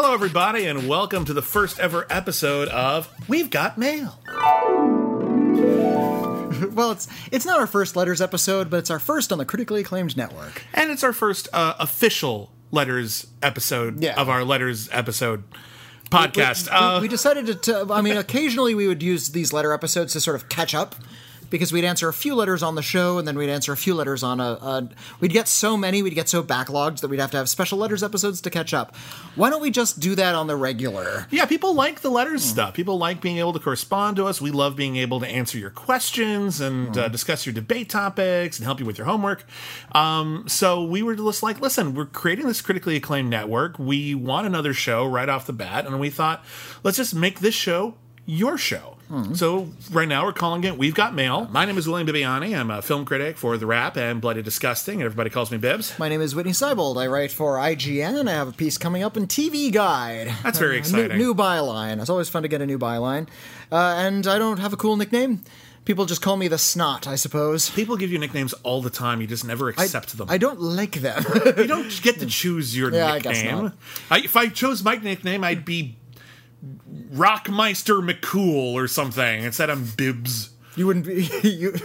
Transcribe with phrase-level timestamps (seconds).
[0.00, 4.20] Hello, everybody, and welcome to the first ever episode of We've Got Mail.
[6.72, 9.80] well, it's it's not our first letters episode, but it's our first on the critically
[9.80, 10.62] acclaimed network.
[10.72, 14.14] And it's our first uh, official letters episode Yeah.
[14.14, 15.42] of our letters episode
[16.12, 16.70] podcast.
[16.70, 17.56] We, uh, we decided to.
[17.56, 20.94] T- I mean, occasionally we would use these letter episodes to sort of catch up.
[21.50, 23.94] Because we'd answer a few letters on the show, and then we'd answer a few
[23.94, 24.88] letters on a, a.
[25.20, 28.02] We'd get so many, we'd get so backlogged that we'd have to have special letters
[28.02, 28.94] episodes to catch up.
[29.34, 31.26] Why don't we just do that on the regular?
[31.30, 32.50] yeah, people like the letters Hmm.
[32.50, 32.74] stuff.
[32.74, 34.40] People like being able to correspond to us.
[34.40, 37.00] We love being able to answer your questions and Hmm.
[37.00, 39.44] uh, discuss your debate topics and help you with your homework.
[39.92, 43.78] Um, so we were just like, listen, we're creating this critically acclaimed network.
[43.78, 46.44] We want another show right off the bat, and we thought,
[46.84, 47.94] let's just make this show
[48.26, 48.97] your show.
[49.08, 49.32] Hmm.
[49.34, 51.48] So right now we're calling it We've Got Mail.
[51.50, 52.58] My name is William Bibbiani.
[52.58, 55.98] I'm a film critic for TheWrap and Bloody Disgusting, and everybody calls me Bibbs.
[55.98, 57.00] My name is Whitney Seibold.
[57.02, 58.20] I write for IGN.
[58.20, 60.32] And I have a piece coming up in TV Guide.
[60.42, 61.16] That's very A new, exciting.
[61.18, 62.00] new byline.
[62.00, 63.28] It's always fun to get a new byline.
[63.72, 65.42] Uh, and I don't have a cool nickname.
[65.86, 67.70] People just call me the Snot, I suppose.
[67.70, 69.22] People give you nicknames all the time.
[69.22, 70.28] You just never I, accept them.
[70.28, 71.24] I don't like them.
[71.56, 73.64] you don't get to choose your Yeah, I guess nickname.
[73.64, 73.72] not.
[74.10, 75.96] I, if I chose my nickname, I'd be
[77.12, 79.42] Rockmeister McCool or something.
[79.44, 80.50] Instead, I'm Bibbs.
[80.76, 81.28] you wouldn't be.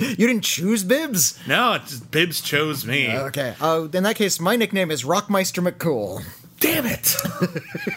[0.00, 1.38] You, you didn't choose Bibbs?
[1.46, 3.12] No, it's Bibbs chose me.
[3.14, 3.54] Okay.
[3.60, 6.24] Uh, in that case, my nickname is Rockmeister McCool.
[6.60, 7.16] Damn it!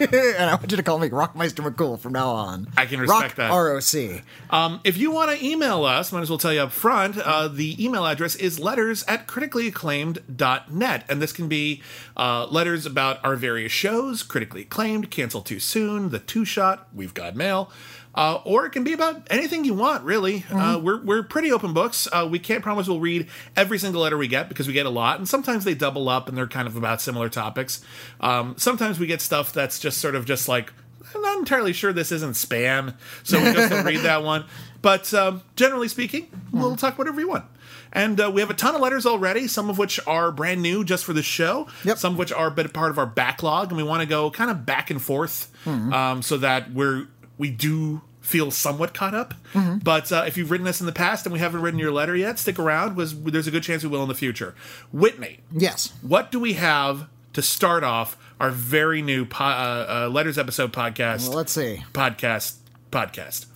[0.00, 2.66] and I want you to call me Rockmeister McCool from now on.
[2.78, 3.50] I can respect Rock that.
[3.50, 4.22] R-O-C.
[4.48, 7.18] Um, if you want to email us, might as well tell you up front.
[7.18, 11.04] Uh, the email address is letters at criticallyacclaimed.net.
[11.10, 11.82] And this can be
[12.16, 17.12] uh, letters about our various shows, critically acclaimed, cancel too soon, the two shot, we've
[17.12, 17.70] got mail.
[18.14, 20.44] Uh, or it can be about anything you want, really.
[20.50, 22.06] Uh, we're, we're pretty open books.
[22.12, 23.26] Uh, we can't promise we'll read
[23.56, 25.18] every single letter we get because we get a lot.
[25.18, 27.84] And sometimes they double up and they're kind of about similar topics.
[28.20, 30.72] Um, sometimes we get stuff that's just sort of just like,
[31.14, 34.44] I'm not entirely sure this isn't spam, so we just don't read that one.
[34.82, 37.44] But um, generally speaking, we'll talk whatever you want.
[37.92, 40.82] And uh, we have a ton of letters already, some of which are brand new
[40.84, 41.98] just for the show, Yep.
[41.98, 44.30] some of which are a bit part of our backlog, and we want to go
[44.32, 47.06] kind of back and forth um, so that we're
[47.38, 49.34] we do feel somewhat caught up.
[49.82, 52.16] But uh, if you've written us in the past and we haven't written your letter
[52.16, 52.96] yet, stick around.
[52.96, 54.54] Was there's a good chance we will in the future.
[54.92, 55.92] Whitney, Yes.
[56.02, 60.72] what do we have to start off our very new po- uh, uh, letters episode
[60.72, 61.28] podcast?
[61.28, 61.82] Well, let's see.
[61.92, 62.54] podcast
[62.90, 63.46] podcast.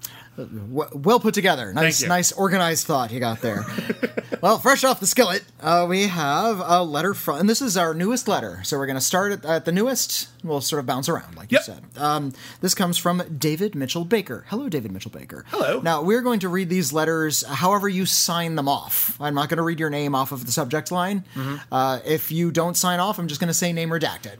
[0.70, 1.72] Well put together.
[1.72, 3.64] Nice, nice organized thought you got there.
[4.40, 7.92] well, fresh off the skillet, uh, we have a letter from, and this is our
[7.94, 8.60] newest letter.
[8.62, 10.28] So we're going to start at, at the newest.
[10.44, 11.60] We'll sort of bounce around, like Yep.
[11.60, 11.84] you said.
[11.96, 14.44] Um, this comes from David Mitchell Baker.
[14.48, 15.44] Hello, David Mitchell Baker.
[15.48, 15.80] Hello.
[15.80, 19.16] Now we're going to read these letters however you sign them off.
[19.20, 21.24] I'm not going to read your name off of the subject line.
[21.34, 21.56] Mm-hmm.
[21.72, 24.36] Uh, if you don't sign off, I'm just going to say name redacted.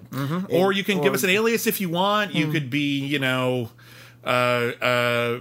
[0.51, 2.31] Or you can give us an alias if you want.
[2.33, 2.37] Hmm.
[2.37, 3.71] You could be, you know,
[4.25, 5.41] uh, uh,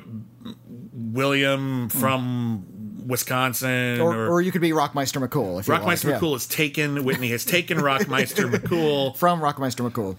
[0.98, 2.66] William from
[3.06, 6.04] Wisconsin Or, or, or you could be Rockmeister McCool if you Rockmeister like.
[6.06, 6.20] yeah.
[6.20, 7.04] McCool is taken.
[7.06, 9.16] Whitney has taken Rockmeister McCool.
[9.16, 10.18] from Rockmeister McCool.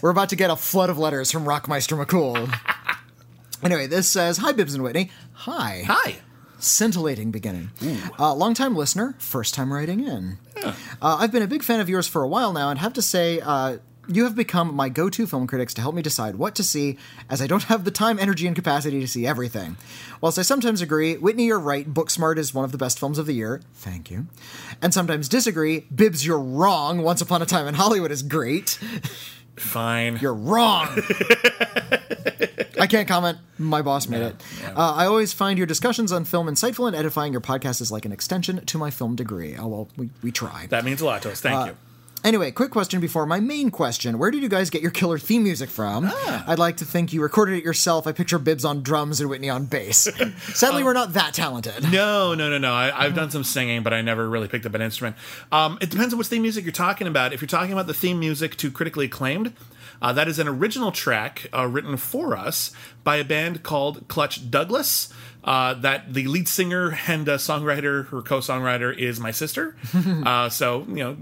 [0.00, 2.50] We're about to get a flood of letters from Rockmeister McCool.
[3.62, 5.10] anyway, this says Hi, Bibbs and Whitney.
[5.32, 5.82] Hi.
[5.86, 6.16] Hi.
[6.58, 7.70] Scintillating beginning.
[8.18, 10.36] Uh, longtime listener, first time writing in.
[10.62, 13.02] Uh, I've been a big fan of yours for a while now and have to
[13.02, 13.78] say, uh,
[14.10, 16.98] you have become my go to film critics to help me decide what to see,
[17.28, 19.76] as I don't have the time, energy, and capacity to see everything.
[20.20, 23.26] Whilst I sometimes agree, Whitney, you're right, Booksmart is one of the best films of
[23.26, 23.60] the year.
[23.74, 24.26] Thank you.
[24.82, 27.02] And sometimes disagree, Bibbs, you're wrong.
[27.02, 28.78] Once Upon a Time in Hollywood is great.
[29.56, 30.18] Fine.
[30.22, 30.88] You're wrong.
[32.80, 33.38] I can't comment.
[33.58, 34.42] My boss made it.
[34.64, 37.32] Uh, I always find your discussions on film insightful and edifying.
[37.32, 39.56] Your podcast is like an extension to my film degree.
[39.58, 40.66] Oh, well, we, we try.
[40.70, 41.40] that means a lot to us.
[41.42, 41.76] Thank you.
[42.22, 44.18] Anyway, quick question before my main question.
[44.18, 46.10] Where did you guys get your killer theme music from?
[46.46, 48.06] I'd like to think you recorded it yourself.
[48.06, 50.06] I picture Bibbs on drums and Whitney on bass.
[50.54, 51.90] Sadly, we're not that talented.
[51.90, 52.74] No, no, no, no.
[52.74, 55.16] I, I've done some singing, but I never really picked up an instrument.
[55.50, 57.32] Um, it depends on which theme music you're talking about.
[57.32, 59.54] If you're talking about the theme music to critically acclaimed,
[60.00, 62.72] uh, that is an original track uh, written for us
[63.04, 65.12] by a band called Clutch Douglass.
[65.42, 69.74] Uh, that the lead singer and uh, songwriter, her co-songwriter, is my sister.
[70.26, 71.16] uh, so you know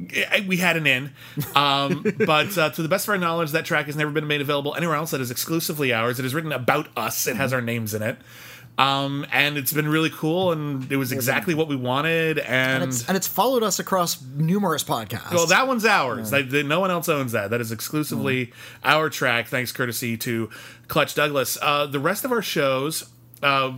[0.49, 1.13] we had an in,
[1.55, 4.41] um, but uh, to the best of our knowledge, that track has never been made
[4.41, 5.13] available anywhere else.
[5.13, 6.19] That is exclusively ours.
[6.19, 7.29] It is written about us.
[7.29, 8.19] It has our names in it.
[8.79, 12.39] Um, and it's been really cool, and it was exactly what we wanted.
[12.39, 15.33] And, And it's, and it's followed us across numerous podcasts.
[15.33, 16.31] well, that one's ours.
[16.31, 17.51] The- no one else owns that.
[17.51, 18.53] That is exclusively Mm.
[18.85, 20.49] our track, thanks courtesy to
[20.87, 21.59] Clutch Douglass.
[21.61, 23.05] Uh, the rest of our shows,
[23.43, 23.73] uh,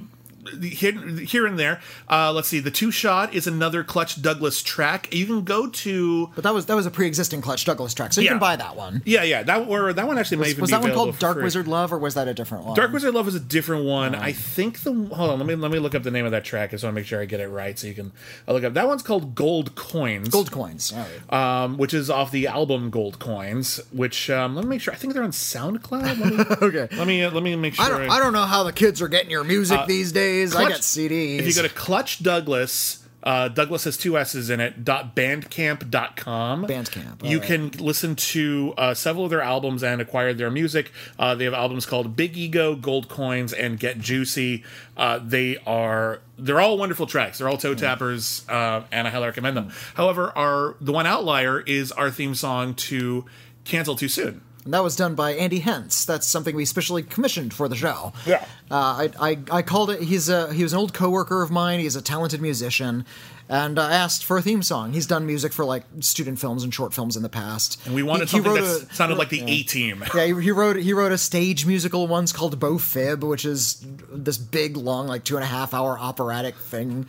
[0.62, 1.80] here, here and there.
[2.08, 2.60] Uh, let's see.
[2.60, 5.12] The two shot is another Clutch Douglass track.
[5.14, 8.20] You can go to But that was that was a pre-existing Clutch Douglass track, so
[8.20, 8.30] you Yeah.
[8.32, 9.02] can buy that one.
[9.04, 9.42] yeah, yeah.
[9.42, 11.36] That or that one actually may even Was be that one available called for Dark
[11.36, 11.44] free.
[11.44, 12.74] Wizard Love, or was that a different one?
[12.76, 14.14] Dark Wizard Love is a different one.
[14.14, 15.38] I think the hold on.
[15.38, 16.70] Let me let me look up the name of that track.
[16.70, 18.12] I just want to make sure I get it right, so you can
[18.48, 18.74] I'll look up.
[18.74, 20.28] That one's called Gold Coins.
[20.28, 20.92] Gold coins.
[20.92, 21.62] All right.
[21.64, 23.80] um, which is off the album Gold Coins.
[23.92, 24.92] Which um, let me make sure.
[24.94, 26.18] I think they're on SoundCloud.
[26.18, 26.96] Let me, okay.
[26.96, 27.84] let me let me make sure.
[27.84, 30.54] I don't, I don't know how the kids are getting your music these days.
[30.54, 31.38] I Clutch- got CDs.
[31.40, 36.66] If you go to Clutch Douglass, uh, Douglass has two S's in it, dot bandcamp.com.
[36.66, 37.42] Bandcamp, You alright.
[37.42, 40.90] can listen to uh, several of their albums and acquire their music.
[41.18, 44.64] Uh, they have albums called Big Ego, Gold Coins, and Get Juicy.
[44.96, 47.38] Uh, they are they're all wonderful tracks.
[47.38, 49.70] They're all toe tappers, uh, and I highly recommend them.
[49.94, 53.24] However, our the one outlier is our theme song to
[53.64, 54.40] Cancel Too Soon.
[54.64, 56.04] And that was done by Andy Hentz.
[56.04, 58.12] That's something we specially commissioned for the show.
[58.26, 58.44] Yeah.
[58.70, 60.02] Uh, I, I, I called it.
[60.02, 61.80] He's a he was an old coworker of mine.
[61.80, 63.06] He's a talented musician,
[63.48, 64.92] and I asked for a theme song.
[64.92, 67.80] He's done music for like student films and short films in the past.
[67.86, 70.04] And we wanted He- he something wrote that a- sounded like the A Team.
[70.14, 73.82] Yeah, he, he wrote he wrote a stage musical once called Bo Fib, which is
[74.12, 77.06] this big, long, like two and a half hour operatic thing.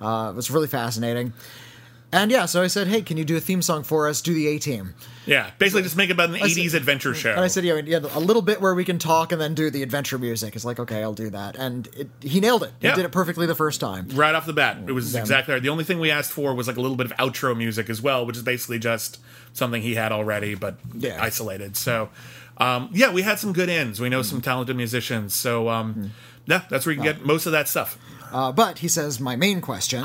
[0.00, 1.32] Uh, it was really fascinating.
[2.14, 4.20] And yeah, so I said, "Hey, can you do a theme song for us?
[4.20, 4.94] Do the A Team."
[5.24, 7.30] Yeah, basically just make it about an said- 80s adventure show.
[7.30, 9.70] And I said, "Yeah, yeah, a little bit where we can talk and then do
[9.70, 12.72] the adventure music." It's like, okay, I'll do that, and it, he nailed it.
[12.80, 12.90] Yeah.
[12.90, 14.08] He did it perfectly the first time.
[14.12, 14.76] right off the bat.
[14.86, 15.20] It was Yeah.
[15.20, 15.62] exactly right.
[15.62, 18.02] The only thing we asked for was like a little bit of outro music as
[18.02, 19.18] well, which is basically just
[19.54, 21.16] something he had already, but Yeah.
[21.22, 21.76] isolated.
[21.78, 22.10] So,
[22.58, 24.00] um, yeah, we had some good ends.
[24.00, 25.34] We know some talented musicians.
[25.34, 26.10] So, um,
[26.46, 27.96] yeah, that's where you can get most of that stuff.
[28.32, 30.04] Uh, but he says, my main question,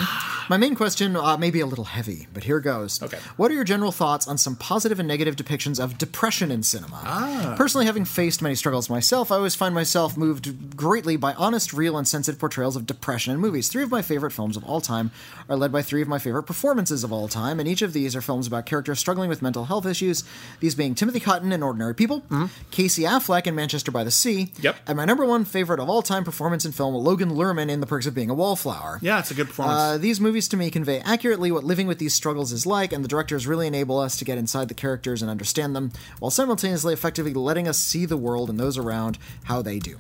[0.50, 3.02] my main question uh, may be a little heavy, but here goes.
[3.02, 3.18] Okay.
[3.38, 7.00] What are your general thoughts on some positive and negative depictions of depression in cinema?
[7.04, 7.54] Ah.
[7.58, 11.98] Personally, having faced many struggles myself, I always find myself moved greatly by honest, real,
[11.98, 13.70] and sensitive portrayals of depression in movies.
[13.70, 15.12] Three of my favorite films of all time
[15.50, 18.16] are led by three of my favorite performances of all time, and each of these
[18.16, 20.24] are films about characters struggling with mental health issues.
[20.60, 22.24] These being Timothy Hutton in Ordinary People,
[22.72, 24.62] Casey Affleck in Manchester by the Sea, Mm-hmm.
[24.64, 24.76] Yep.
[24.88, 27.86] and my number one favorite of all time performance in film, Logan Lerman in The
[27.88, 28.98] Perks of Being a Wallflower.
[29.04, 29.80] Yeah, it's a good performance.
[29.80, 33.04] Uh, these movies to me convey accurately what living with these struggles is like, and
[33.04, 36.96] the directors really enable us to get inside the characters and understand them, while simultaneously
[36.96, 40.00] effectively letting us see the world and those around how they do.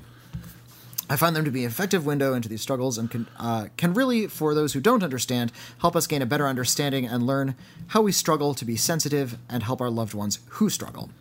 [1.07, 3.93] I find them to be an effective window into these struggles and can, uh, can
[3.93, 7.53] really, for those who don't understand, help us gain a better understanding and learn
[7.89, 11.11] how we struggle to be sensitive and help our loved ones who struggle.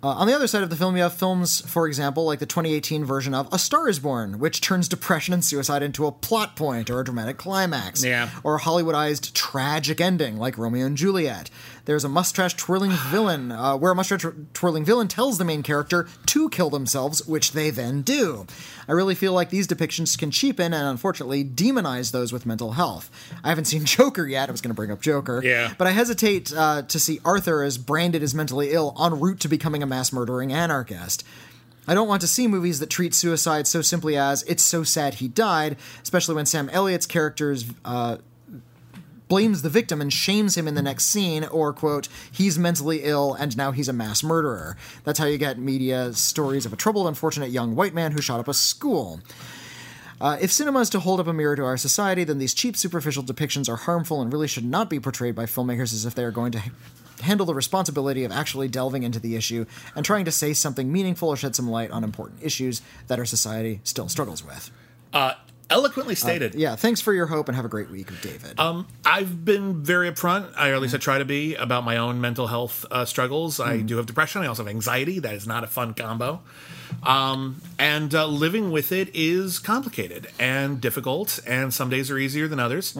[0.00, 2.46] Uh, on the other side of the film, you have films, for example, like the
[2.46, 6.54] 2018 version of A Star is Born, which turns depression and suicide into a plot
[6.54, 8.04] point or a dramatic climax.
[8.04, 8.30] Yeah.
[8.44, 11.50] Or a Hollywoodized tragic ending, like Romeo and Juliet.
[11.88, 16.06] There's a mustache twirling villain, uh, where a mustache twirling villain tells the main character
[16.26, 18.46] to kill themselves, which they then do.
[18.86, 23.10] I really feel like these depictions can cheapen and unfortunately demonize those with mental health.
[23.42, 24.50] I haven't seen Joker yet.
[24.50, 25.40] I was going to bring up Joker.
[25.42, 25.72] Yeah.
[25.78, 29.48] But I hesitate uh, to see Arthur as branded as mentally ill en route to
[29.48, 31.24] becoming a mass murdering anarchist.
[31.86, 35.14] I don't want to see movies that treat suicide so simply as "it's so sad
[35.14, 38.18] he died," especially when Sam Elliott's characters uh,
[39.28, 43.34] blames the victim and shames him in the next scene, or quote, "he's mentally ill
[43.34, 47.06] and now he's a mass murderer." That's how you get media stories of a troubled,
[47.06, 49.20] unfortunate young white man who shot up a school.
[50.20, 52.76] Uh, if cinema is to hold up a mirror to our society, then these cheap,
[52.76, 56.24] superficial depictions are harmful and really should not be portrayed by filmmakers as if they
[56.24, 56.60] are going to
[57.22, 59.64] handle the responsibility of actually delving into the issue
[59.94, 63.24] and trying to say something meaningful or shed some light on important issues that our
[63.24, 64.70] society still struggles with.
[65.12, 65.34] Uh,
[65.70, 66.54] eloquently stated.
[66.54, 68.58] Yeah, thanks for your hope and have a great week, David.
[68.58, 71.96] Um, I've been very upfront, I, or at least I try to be, about my
[71.96, 73.60] own mental health uh, struggles.
[73.60, 74.42] I do have depression.
[74.42, 75.18] I also have anxiety.
[75.18, 76.40] That is not a fun combo.
[77.02, 82.48] Um, and uh, living with it is complicated and difficult, and some days are easier
[82.48, 82.96] than others.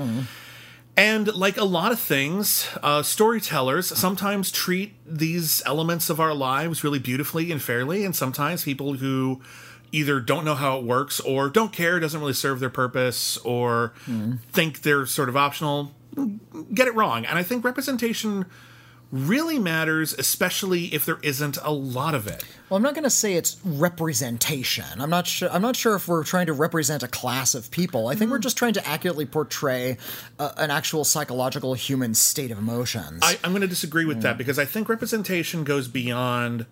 [0.97, 6.83] And like a lot of things, uh, storytellers sometimes treat these elements of our lives
[6.83, 9.41] really beautifully and fairly, and sometimes people who
[9.92, 13.92] either don't know how it works or don't care, doesn't really serve their purpose, or
[14.52, 15.92] think they're sort of optional,
[16.75, 17.25] get it wrong.
[17.25, 18.47] And I think representation
[19.11, 22.45] really matters, especially if there isn't a lot of it.
[22.68, 24.85] Well, I'm not going to say it's representation.
[24.99, 25.50] I'm not sure.
[25.50, 28.09] I'm not sure if we're trying to represent a class of people.
[28.09, 29.97] I think we're just trying to accurately portray
[30.38, 33.21] uh, an actual psychological human state of emotions.
[33.23, 36.66] I, I'm going to disagree with that because I think representation goes beyond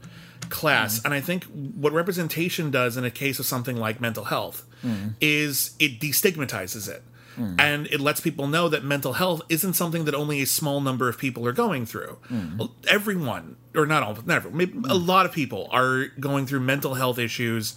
[0.51, 0.99] class.
[0.99, 1.07] Mm-hmm.
[1.07, 5.11] And I think what representation does in a case of something like mental health mm-hmm.
[5.21, 7.03] is it destigmatizes it.
[7.39, 7.61] Mm-hmm.
[7.61, 11.09] And it lets people know that mental health isn't something that only a small number
[11.09, 12.17] of people are going through.
[12.57, 16.61] Well, Everyone, or not all, not everyone, maybe a lot of people are going through
[16.61, 17.75] mental health issues,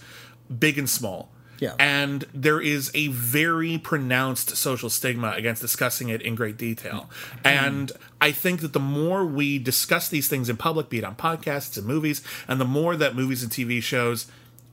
[0.58, 1.30] big and small.
[1.58, 1.74] Yeah.
[1.78, 7.10] And there is a very pronounced social stigma against discussing it in great detail.
[7.44, 11.14] And I think that the more we discuss these things in public, be it on
[11.16, 14.26] podcasts and movies, and the more that movies and TV shows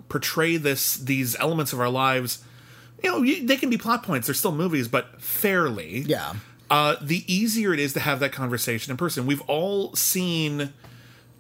[0.10, 2.40] portray this these elements of our lives,
[3.04, 4.28] you know, you- they can be plot points.
[4.28, 6.34] They're still movies, but fairly Yeah.
[6.70, 9.26] uh, the easier it is to have that conversation in person.
[9.26, 10.74] We've all seen,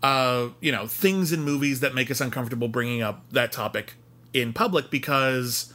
[0.03, 3.95] uh, you know, things in movies that make us uncomfortable bringing up that topic
[4.33, 5.73] in public because,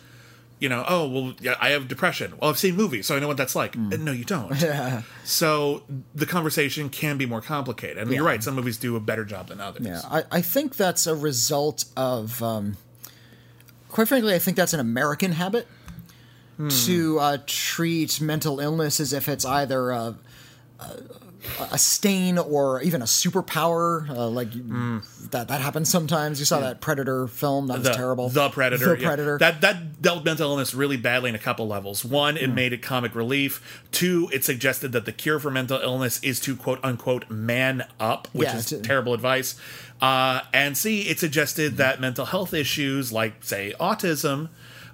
[0.62, 2.34] you know, oh well, yeah, I have depression.
[2.40, 3.72] Well, I've seen movies, so I know what that's like.
[3.72, 3.98] Mm.
[3.98, 4.58] No, you don't.
[4.60, 5.02] Yeah.
[5.24, 7.98] So the conversation can be more complicated.
[7.98, 8.42] And you're right.
[8.42, 9.86] Some movies do a better job than others.
[9.86, 12.76] Yeah, I, I think that's a result of, um,
[13.88, 15.68] quite frankly, I think that's an American habit
[16.84, 20.16] to uh, treat mental illness as if it's either a,
[20.80, 20.96] a,
[21.70, 24.08] a stain or even a superpower.
[24.08, 24.50] Uh, like
[25.30, 26.38] that that happens sometimes.
[26.38, 27.66] You saw that Predator film.
[27.66, 28.28] That was the, terrible.
[28.28, 28.82] The Predator.
[28.96, 29.08] The yeah.
[29.08, 29.38] Predator.
[29.38, 32.04] That that dealt mental illness really badly in a couple levels.
[32.04, 33.82] One, it made it comic relief.
[33.92, 38.28] Two, it suggested that the cure for mental illness is to quote unquote man up,
[38.32, 39.54] which Yeah, is to- terrible advice.
[40.00, 44.48] Uh, and C, it suggested that mental health issues like say autism.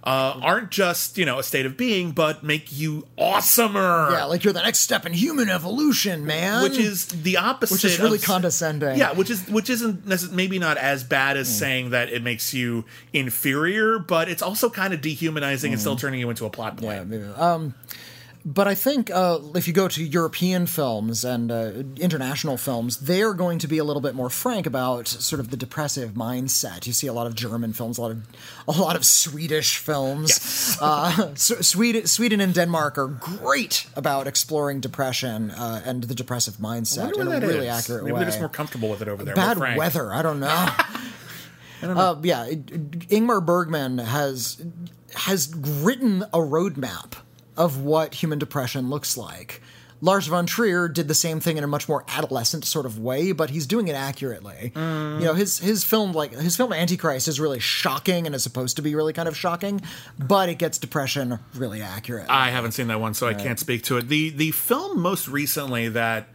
[0.05, 4.13] Uh, aren't just you know a state of being, but make you awesomer.
[4.13, 6.63] yeah, like you're the next step in human evolution, man.
[6.63, 7.75] which is the opposite.
[7.75, 8.97] which is really of- condescending.
[8.97, 12.55] Yeah, which is which isn't necess- maybe not as bad as saying that it makes
[12.55, 16.79] you inferior, but it's also kind of dehumanizing and still turning you into a plot
[16.81, 17.09] Yeah, point.
[17.11, 17.25] maybe.
[17.37, 17.75] Um,
[18.45, 23.35] but I think uh, if you go to European films and uh, international films, they're
[23.35, 26.87] going to be a little bit more frank about sort of the depressive mindset.
[26.87, 28.19] You see a lot of German films, a lot of
[28.67, 30.39] a lot of Swedish films.
[30.81, 37.15] Uh, Sweden, Sweden and Denmark are great about exploring depression uh, and the depressive mindset
[37.19, 37.79] in a really is.
[37.79, 38.19] accurate Maybe way.
[38.21, 39.35] they're just more comfortable with it over there.
[39.35, 40.13] Bad weather.
[40.19, 40.69] I don't know.
[41.83, 44.63] Uh, yeah, it- it- Ingmar Bergman has
[45.15, 47.15] has written a roadmap
[47.59, 49.61] of what human depression looks like.
[50.01, 53.33] Lars von Trier did the same thing in a much more adolescent sort of way,
[53.33, 54.71] but he's doing it accurately.
[54.77, 54.81] You
[55.25, 58.83] know, his his film like his film Antichrist is really shocking and is supposed to
[58.83, 59.81] be really kind of shocking,
[60.17, 62.27] but it gets depression really accurate.
[62.29, 64.09] I haven't seen that one, so I can't speak to it.
[64.09, 66.29] The the film most recently that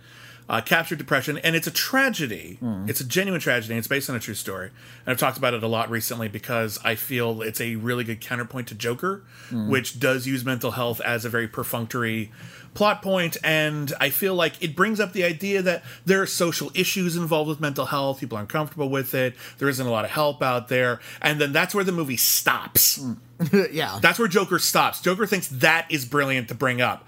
[0.49, 2.57] uh, captured depression, and it's a tragedy.
[2.59, 2.85] Hmm.
[2.87, 3.75] It's a genuine tragedy.
[3.75, 6.79] It's based on a true story, and I've talked about it a lot recently because
[6.83, 9.69] I feel it's a really good counterpoint to Joker, hmm.
[9.69, 12.31] which does use mental health as a very perfunctory
[12.73, 16.71] plot point and i feel like it brings up the idea that there are social
[16.73, 20.09] issues involved with mental health people aren't comfortable with it there isn't a lot of
[20.09, 23.13] help out there and then that's where the movie stops hmm.
[23.71, 23.99] yeah.
[24.01, 25.01] that's where Joker stops.
[25.01, 27.05] Joker thinks that is brilliant to bring up.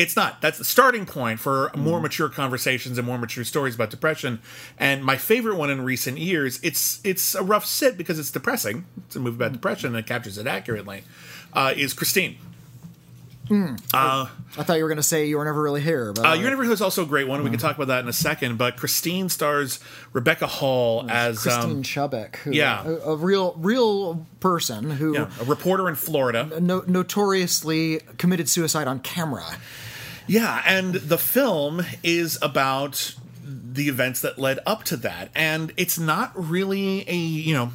[0.00, 0.40] It's not.
[0.40, 4.40] That's the starting point for more mature conversations and more mature stories about depression.
[4.78, 8.86] And my favorite one in recent years, it's it's a rough sit because it's depressing.
[9.06, 11.02] It's a movie about depression and it captures it accurately.
[11.52, 12.38] Uh, is Christine?
[14.56, 16.50] I thought you were going to say you were never really here, but Uh, Your
[16.50, 17.42] Never is also a great one.
[17.42, 18.58] We can talk about that in a second.
[18.58, 19.80] But Christine stars
[20.12, 22.86] Rebecca Hall as Christine um, Chubbuck, who, yeah.
[22.86, 26.60] a, a real real person who yeah, a reporter in Florida.
[26.60, 29.44] no, notoriously committed suicide on camera.
[30.30, 35.28] Yeah, and the film is about the events that led up to that.
[35.34, 37.72] And it's not really a, you know,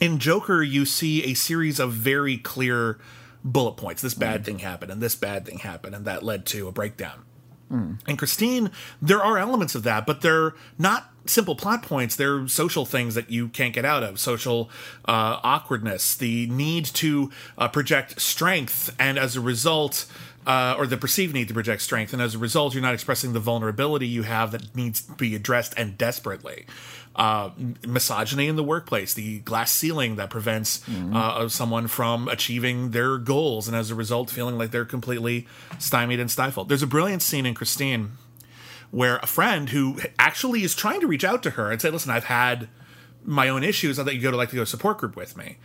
[0.00, 2.98] in Joker, you see a series of very clear
[3.42, 4.00] bullet points.
[4.00, 7.24] This bad thing happened, and this bad thing happened, and that led to a breakdown.
[8.06, 8.70] And Christine,
[9.02, 12.14] there are elements of that, but they're not simple plot points.
[12.14, 14.20] They're social things that you can't get out of.
[14.20, 14.70] Social
[15.04, 20.06] uh, awkwardness, the need to uh, project strength, and as a result,
[20.46, 23.32] uh, or the perceived need to project strength, and as a result, you're not expressing
[23.32, 26.66] the vulnerability you have that needs to be addressed and desperately.
[27.16, 27.50] Uh,
[27.86, 33.66] misogyny in the workplace, the glass ceiling that prevents uh, someone from achieving their goals,
[33.66, 35.46] and as a result, feeling like they're completely
[35.78, 36.68] stymied and stifled.
[36.68, 38.12] There's a brilliant scene in Christine
[38.90, 42.12] where a friend who actually is trying to reach out to her and say, "Listen,
[42.12, 42.68] I've had
[43.26, 43.98] my own issues.
[43.98, 45.58] I thought you'd go to like to go support group with me."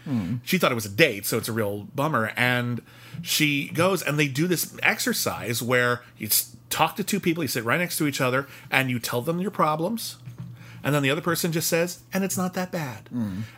[0.44, 2.34] She thought it was a date, so it's a real bummer.
[2.36, 2.82] And
[3.22, 6.28] she goes and they do this exercise where you
[6.70, 9.40] talk to two people, you sit right next to each other, and you tell them
[9.40, 10.18] your problems.
[10.84, 13.08] And then the other person just says, and it's not that bad.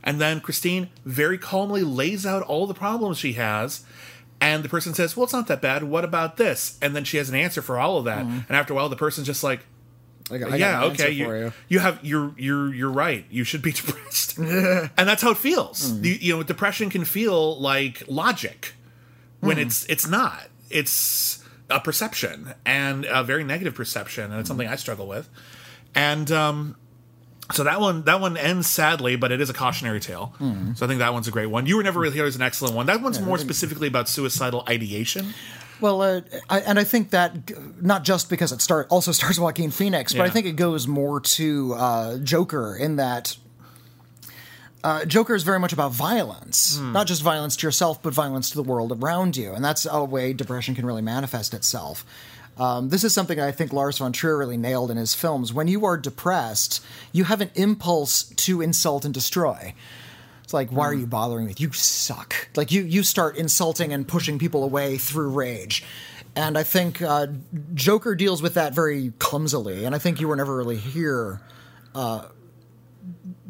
[0.03, 3.85] And then Christine very calmly lays out all the problems she has.
[4.41, 5.83] And the person says, well, it's not that bad.
[5.83, 6.77] What about this?
[6.81, 8.25] And then she has an answer for all of that.
[8.25, 9.61] And after a while, the person's just like,
[10.33, 11.53] I got, I got yeah, an okay, you, for you.
[11.69, 13.25] you have you're you're you're right.
[13.29, 15.91] You should be depressed, and that's how it feels.
[15.91, 16.03] Hmm.
[16.03, 18.73] You, you know, depression can feel like logic
[19.39, 19.63] when Hmm.
[19.63, 20.43] it's it's not.
[20.69, 25.29] It's a perception and a very negative perception, and it's something I struggle with.
[25.95, 26.75] And um,
[27.51, 30.33] So that one that one ends sadly, but it is a cautionary tale.
[30.75, 31.65] So I think that one's a great one.
[31.65, 32.85] You were never really here is an excellent one.
[32.87, 35.33] That one's more specifically about suicidal ideation.
[35.83, 39.37] Well, uh, I, and I think that g- not just because it start also stars
[39.37, 43.35] Joaquin Phoenix, but I think it goes more to uh, Joker in that
[44.81, 48.55] uh, Joker is very much about violence, not just violence to yourself, but violence to
[48.55, 52.05] the world around you, and that's a way depression can really manifest itself.
[52.57, 55.51] Um, this is something I think Lars von Trier really nailed in his films.
[55.51, 59.73] When you are depressed, you have an impulse to insult and destroy.
[60.43, 61.53] It's like, why are you bothering me?
[61.57, 62.49] You suck.
[62.55, 65.83] Like you, you start insulting and pushing people away through rage.
[66.35, 67.27] And I think uh,
[67.73, 69.85] Joker deals with that very clumsily.
[69.85, 71.41] And I think you were never really here.
[71.95, 72.25] Uh,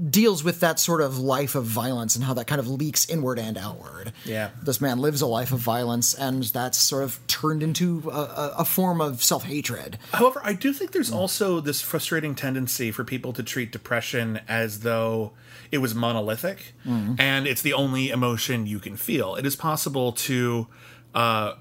[0.10, 3.40] deals with that sort of life of violence and how that kind of leaks inward
[3.40, 4.12] and outward.
[4.26, 4.50] Yeah.
[4.62, 8.66] This man lives a life of violence, and that's sort of turned into a, a,
[8.66, 9.98] form of self hatred.
[10.12, 14.82] However, I do think there's also this frustrating tendency for people to treat depression as
[14.82, 15.34] though
[15.72, 16.74] it was monolithic
[17.20, 19.36] and it's the only emotion you can feel.
[19.36, 20.68] It is possible to
[21.16, 21.56] uh,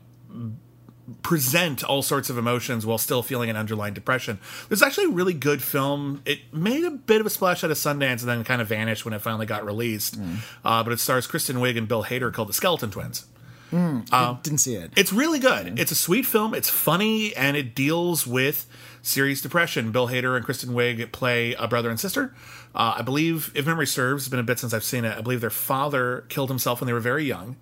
[1.23, 4.39] present all sorts of emotions while still feeling an underlying depression.
[4.69, 6.23] There's actually a really good film.
[6.25, 9.05] It made a bit of a splash out of Sundance and then kind of vanished
[9.05, 10.21] when it finally got released.
[10.21, 10.37] Mm.
[10.65, 13.27] Uh, but it stars Kristen Wiig and Bill Hader called The Skeleton Twins.
[13.73, 14.93] Mm, uh, didn't see it.
[14.97, 15.67] It's really good.
[15.67, 15.79] Mm.
[15.79, 16.55] It's a sweet film.
[16.55, 18.69] It's funny and it deals with
[19.01, 19.93] serious depression.
[19.93, 22.35] Bill Hader and Kristen Wiig play a brother and sister.
[22.75, 25.17] Uh, I believe, if memory serves, it's been a bit since I've seen it.
[25.17, 27.57] I believe their father killed himself when they were very young,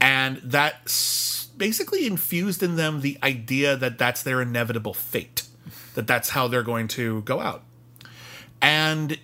[0.00, 0.88] and that
[1.60, 5.42] basically infused in them the idea that that's their inevitable fate,
[5.94, 7.62] that that's how they're going to go out.
[8.62, 9.18] And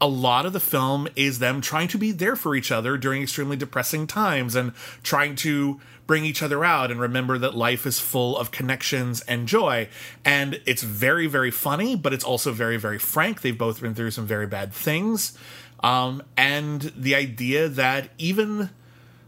[0.00, 3.22] a lot of the film is them trying to be there for each other during
[3.22, 8.00] extremely depressing times and trying to bring each other out and remember that life is
[8.00, 9.86] full of connections and joy.
[10.24, 13.42] And it's very, very funny, but it's also very, very frank.
[13.42, 15.36] They've both been through some very bad things.
[15.80, 18.70] Um, and the idea that even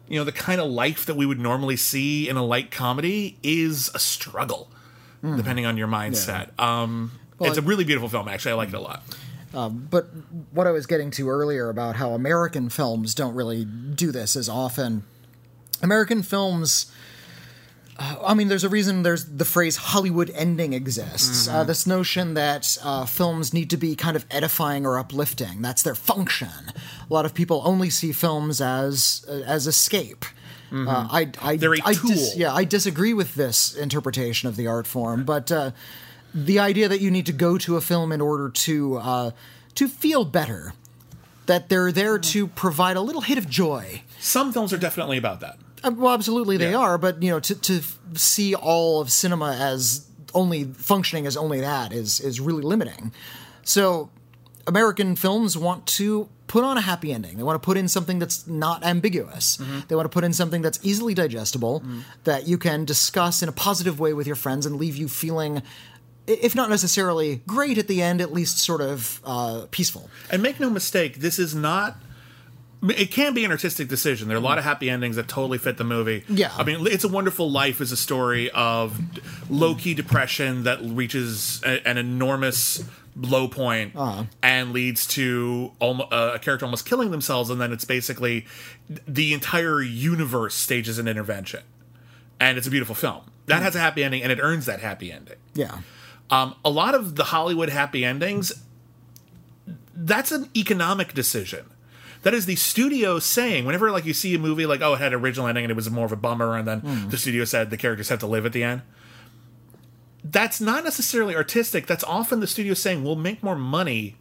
[0.09, 3.37] you know the kind of life that we would normally see in a light comedy
[3.43, 4.71] is a struggle
[5.37, 8.81] depending on your mindset um it's a really beautiful film actually i like it a
[8.81, 9.03] lot
[9.90, 10.07] But
[10.53, 14.49] what I was getting to earlier about how American films don't really do this as
[14.49, 15.03] often.
[15.83, 16.92] American films.
[17.98, 21.48] Uh, I mean, there's a reason there's the phrase Hollywood ending exists.
[21.48, 25.62] Uh, this notion that uh, films need to be kind of edifying or uplifting.
[25.62, 26.48] That's their function.
[27.11, 30.24] A lot of people only see films as uh, as escape.
[30.70, 32.40] Uh, I, I, They're a I dis- tool.
[32.40, 35.70] yeah, I disagree with this interpretation of the art form, but uh,
[36.34, 39.30] the idea that you need to go to a film in order to uh,
[39.76, 40.74] to feel better,
[41.46, 44.02] that they're there to provide a little hit of joy.
[44.20, 46.79] some films are definitely about that Uh, Uh, well, absolutely they Yeah.
[46.79, 47.81] are, but you know, to to
[48.14, 53.12] see all of cinema as only functioning as only that is is really limiting.
[53.64, 54.11] So,
[54.67, 57.37] American films want to put on a happy ending.
[57.37, 59.59] They want to put in something that's not ambiguous.
[59.59, 59.81] Mm-hmm.
[59.88, 62.01] They want to put in something that's easily digestible mm-hmm.
[62.25, 65.62] that you can discuss in a positive way with your friends and leave you feeling.
[66.27, 70.11] If not necessarily great at the end, at least sort of uh, peaceful.
[70.31, 71.97] And make no mistake, this is not.
[72.83, 74.29] It can be an artistic decision.
[74.29, 76.25] There are a lot of happy endings that totally fit the movie.
[76.29, 76.53] Yeah.
[76.57, 79.01] I mean, It's a Wonderful Life is a story of
[79.51, 82.85] low key depression that reaches a, an enormous
[83.17, 83.95] low point
[84.45, 87.51] and leads to almo- uh, a character almost killing themselves.
[87.51, 88.47] And then it's basically
[88.88, 91.62] the entire universe stages an intervention.
[92.38, 93.23] And it's a beautiful film.
[93.47, 95.38] That has a happy ending and it earns that happy ending.
[95.55, 95.79] Yeah.
[96.31, 98.53] Um, a lot of the Hollywood happy endings,
[99.97, 101.64] that's an economic decision.
[102.22, 105.12] That is the studio saying, whenever like you see a movie like, oh, it had
[105.12, 107.09] an original ending and it was more of a bummer, and then hmm.
[107.09, 108.83] the studio said the characters have to live at the end.
[110.24, 111.87] That's not necessarily artistic.
[111.87, 114.16] That's often the studio saying, we'll make more money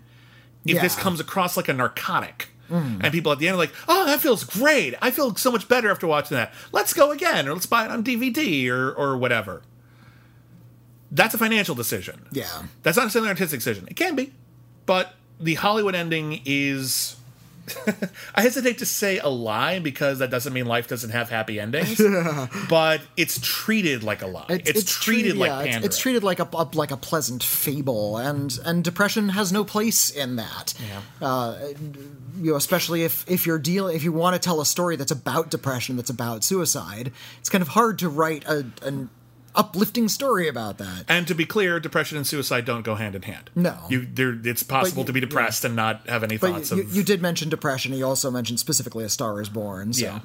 [0.65, 2.49] if this comes across like a narcotic.
[2.67, 2.99] Hmm.
[3.01, 4.93] And people at the end are like, oh, that feels great.
[5.01, 6.53] I feel so much better after watching that.
[6.71, 9.61] Let's go again, or let's buy it on DVD or, or whatever.
[11.11, 12.27] That's a financial decision.
[12.31, 12.63] Yeah.
[12.83, 13.87] That's not necessarily an artistic decision.
[13.87, 14.33] It can be,
[14.85, 17.16] but the Hollywood ending is.
[18.35, 22.01] I hesitate to say a lie because that doesn't mean life doesn't have happy endings,
[22.69, 24.45] but it's treated like a lie.
[24.49, 25.85] It's, treated like yeah, it's- pandering.
[25.85, 30.09] It's, treated like a, a- like a pleasant fable, and and depression has no place
[30.09, 30.73] in that.
[30.87, 31.27] Yeah.
[31.27, 31.57] Uh,
[32.39, 35.11] you know, especially if if you're deal if you want to tell a story that's
[35.11, 39.09] about depression, that's about suicide, it's kind of hard to write a, an
[39.57, 41.03] uplifting story about that.
[41.09, 43.49] and to be clear, depression and suicide don't go hand in hand.
[43.55, 43.75] No.
[43.89, 44.37] you there.
[44.43, 46.95] It's possible you- to be depressed and not have any But thoughts you, of.
[46.95, 47.93] you did mention depression.
[47.93, 49.91] You also mentioned specifically A Star Is Born.
[49.93, 50.19] So Yeah.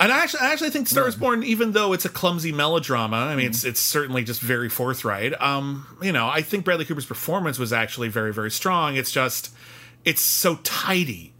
[0.00, 3.16] And I actually, I actually think Star is Born, even though it's a clumsy melodrama,
[3.18, 5.40] I mean, it's it's certainly just very forthright.
[5.40, 8.96] Um, you know, I think Bradley Cooper's performance was actually very, very strong.
[8.96, 9.54] It's just,
[10.04, 11.32] it's so tidy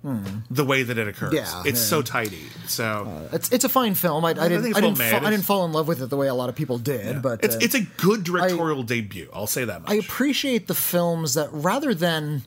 [0.50, 1.32] the way that it occurs.
[1.32, 1.86] Yeah, it's yeah.
[1.86, 2.42] so tidy.
[2.66, 4.24] So It's it's a fine film.
[4.24, 6.06] I, I didn't think I didn't, well fa- I didn't fall in love with it
[6.10, 9.28] the way a lot of people did, but it's uh, it's a good directorial debut.
[9.32, 9.90] I'll say that much.
[9.90, 12.42] I appreciate the films that rather than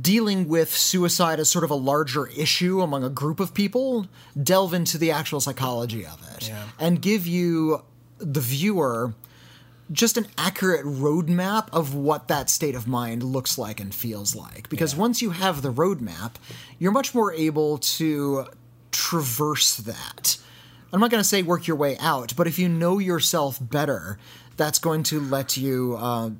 [0.00, 4.06] dealing with suicide as sort of a larger issue among a group of people,
[4.40, 6.64] delve into the actual psychology of it Yeah.
[6.78, 7.82] and give you
[8.18, 9.14] the viewer
[9.92, 14.68] just an accurate roadmap of what that state of mind looks like and feels like.
[14.68, 16.32] Because once you have the roadmap,
[16.78, 18.46] you're much more able to
[18.92, 20.38] traverse that.
[20.92, 24.18] I'm not going to say work your way out, but if you know yourself better,
[24.56, 26.30] that's going to let you uh,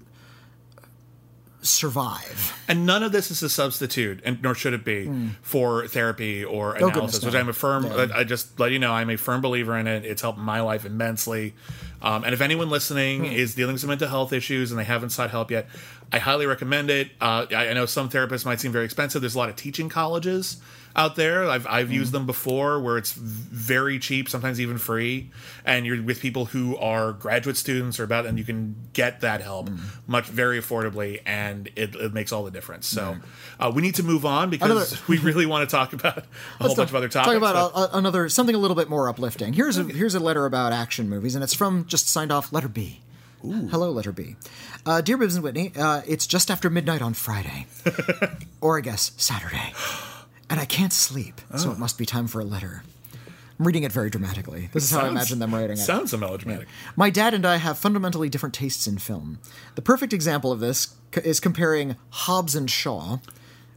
[1.63, 2.59] survive.
[2.69, 5.11] And none of this is a substitute, and nor should it be,
[5.43, 6.77] for therapy or.
[6.83, 7.25] Oh, analysis.
[7.25, 7.41] which no.
[7.41, 7.87] I'm a firm.
[8.15, 10.05] I just let you know, I'm a firm believer in it.
[10.05, 11.55] It's helped my life immensely.
[12.03, 13.33] Um, and if anyone listening Hmm.
[13.33, 15.69] is dealing with some mental health issues and they haven't sought help yet,
[16.13, 17.11] I highly recommend it.
[17.21, 19.21] Uh, I, I know some therapists might seem very expensive.
[19.23, 20.57] There's a lot of teaching colleges
[20.97, 21.49] out there.
[21.49, 21.95] I've I've Hmm.
[21.95, 25.31] used them before, where it's very cheap, sometimes even free,
[25.65, 29.41] and you're with people who are graduate students or about, and you can get that
[29.41, 29.77] help Hmm.
[30.09, 32.89] much very affordably, and it, it makes all the difference.
[32.89, 33.19] So
[33.61, 36.25] uh, we need to move on because Another- we really want to talk about
[36.59, 37.29] a whole bunch of other topics.
[37.29, 39.53] Talk about a, a- another something a little bit more uplifting.
[39.53, 42.69] Here's a here's a letter about action movies, and it's from just signed off letter
[42.69, 43.01] B.
[43.43, 44.37] Hello, letter B.
[44.85, 47.67] Uh, dear Bibbs and Whitney, uh, it's just after midnight on Friday,
[48.61, 49.73] or I guess Saturday,
[50.51, 52.83] and I can't sleep, so it must be time for a letter.
[53.59, 54.71] I'm reading it very dramatically.
[54.73, 55.81] This is how I imagine them writing it.
[55.81, 56.67] Sounds so melodramatic.
[56.97, 59.39] My dad and I have fundamentally different tastes in film.
[59.75, 63.19] The perfect example of this c- is comparing Hobbs and Shaw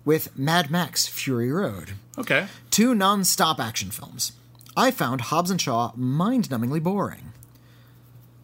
[0.06, 2.47] with Mad Max Fury Road Okay.
[2.71, 4.32] two non-stop action films.
[4.76, 7.33] I found Hobbs and Shaw mind-numbingly boring.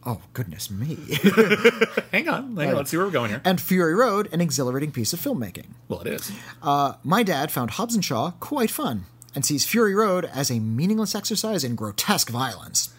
[0.05, 0.95] Oh goodness me!
[2.12, 2.55] Hang on.
[2.55, 2.75] Hang on.
[2.75, 3.41] Let's see where we're going here.
[3.43, 5.67] and Fury Road, an exhilarating piece of filmmaking.
[5.88, 6.31] Well, it is.
[6.62, 10.59] Uh, my dad found Hobbs and Shaw quite fun and sees Fury Road as a
[10.59, 12.93] meaningless exercise in grotesque violence.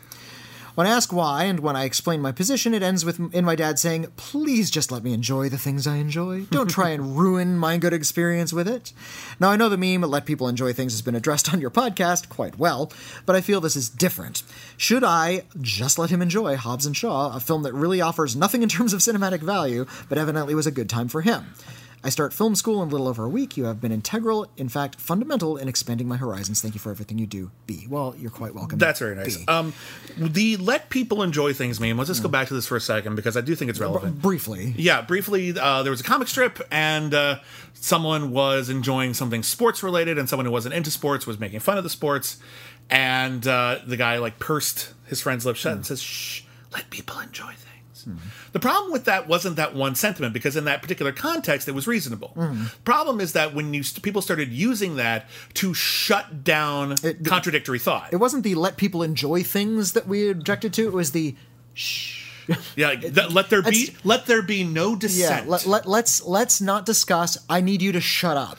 [0.75, 3.57] When I ask why, and when I explain my position, it ends with in my
[3.57, 6.43] dad saying, "Please just let me enjoy the things I enjoy.
[6.51, 8.93] Don't try and ruin my good experience with it."
[9.41, 12.29] Now I know the meme "Let people enjoy things" has been addressed on your podcast
[12.29, 12.93] quite well,
[13.27, 14.43] but I feel this is different.
[14.77, 18.63] Should I just let him enjoy Hobbs and Shaw, a film that really offers nothing
[18.63, 21.47] in terms of cinematic value, but evidently was a good time for him?
[22.03, 23.59] I start film school in a little over a week.
[23.59, 26.63] You have been integral, in fact, fundamental in expanding my horizons.
[26.63, 27.87] Thank you for everything you do, B.
[27.89, 28.79] Well, you're quite welcome.
[28.79, 29.37] That's very nice.
[29.37, 29.45] B.
[29.49, 29.75] Um,
[30.17, 31.99] the let people enjoy things meme.
[31.99, 34.23] Let's just go back to this for a second because I do think it's relevant.
[34.23, 34.75] Briefly.
[34.79, 37.41] Yeah, briefly, uh, there was a comic strip, and uh,
[37.75, 41.77] someone was enjoying something sports related, and someone who wasn't into sports was making fun
[41.77, 42.39] of the sports,
[42.89, 47.19] and uh, the guy like pursed his friend's lips shut and says, "Shh, let people
[47.21, 47.67] enjoy things."
[48.53, 51.87] The problem with that wasn't that one sentiment because in that particular context it was
[51.87, 52.37] reasonable.
[52.85, 58.13] Problem is that when you st- people started using that to shut down contradictory thought.
[58.13, 60.87] It wasn't the let people enjoy things that we objected to.
[60.87, 61.35] It was the
[61.75, 62.21] shh
[62.77, 64.99] yeah, like, th- let there be That's- let there be no yeah.
[64.99, 65.49] dissent.
[65.49, 67.39] Let, let, let's let's not discuss.
[67.49, 68.59] I need you to shut up,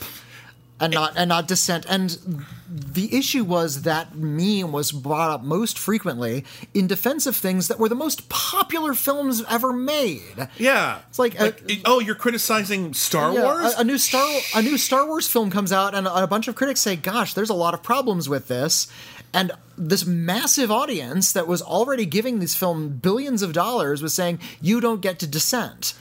[0.82, 1.86] and not and not dissent.
[1.88, 7.68] And the issue was that meme was brought up most frequently in defense of things
[7.68, 10.48] that were the most popular films ever made.
[10.58, 13.74] yeah, It's like, uh, it- oh, you're criticizing Star Yeah, Wars?
[13.78, 16.48] A, a new Star a new Star Wars film comes out, and a, a bunch
[16.48, 18.88] of critics say, "Gosh, there's a lot of problems with this."
[19.34, 24.40] And this massive audience that was already giving this film billions of dollars was saying,
[24.62, 25.94] "You don't get to dissent."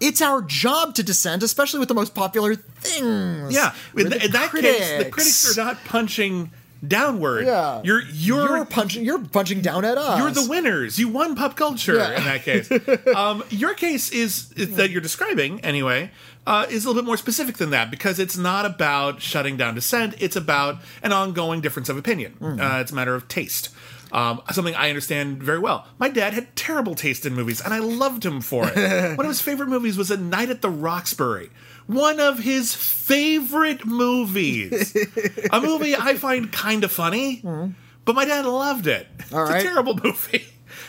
[0.00, 3.52] It's our job to dissent, especially with the most popular things.
[3.52, 5.58] Yeah, in, the in that case, the critics.
[5.58, 6.50] are not punching
[6.86, 7.46] downward.
[7.46, 7.80] Yeah.
[7.82, 9.04] you're you're You're punching.
[9.04, 10.18] You're punching down at us.
[10.18, 10.98] you're the winners.
[10.98, 12.18] You won pop culture Yeah.
[12.18, 12.70] in that case.
[13.16, 16.10] um, your case is, is that you're describing anyway
[16.46, 19.74] uh, is a little bit more specific than that because it's not about shutting down
[19.74, 20.14] dissent.
[20.18, 22.36] It's about an ongoing difference of opinion.
[22.40, 22.60] Mm-hmm.
[22.60, 23.68] Uh, it's a matter of taste.
[24.12, 25.86] Um, something I understand very well.
[25.98, 28.76] My dad had terrible taste in movies, and I loved him for it.
[29.16, 31.50] One of his favorite movies was A Night at the Roxbury.
[31.86, 34.96] One of his favorite movies.
[35.52, 37.72] a movie I find kind of funny, mm-hmm.
[38.04, 39.06] but my dad loved it.
[39.32, 39.60] All it's right.
[39.60, 40.44] a terrible movie,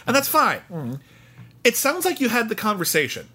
[0.05, 0.59] and that's fine.
[0.69, 0.95] Mm-hmm.
[1.63, 3.27] It sounds like you had the conversation.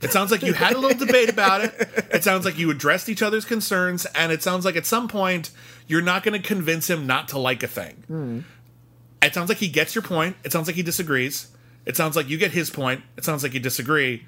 [0.00, 1.74] It sounds like you had a little debate about it.
[2.12, 5.50] It sounds like you addressed each other's concerns, and it sounds like at some point
[5.86, 8.04] you're not going to convince him not to like a thing.
[8.10, 8.40] Mm-hmm.
[9.22, 10.36] It sounds like he gets your point.
[10.44, 11.48] It sounds like he disagrees.
[11.86, 13.02] It sounds like you get his point.
[13.16, 14.26] It sounds like you disagree.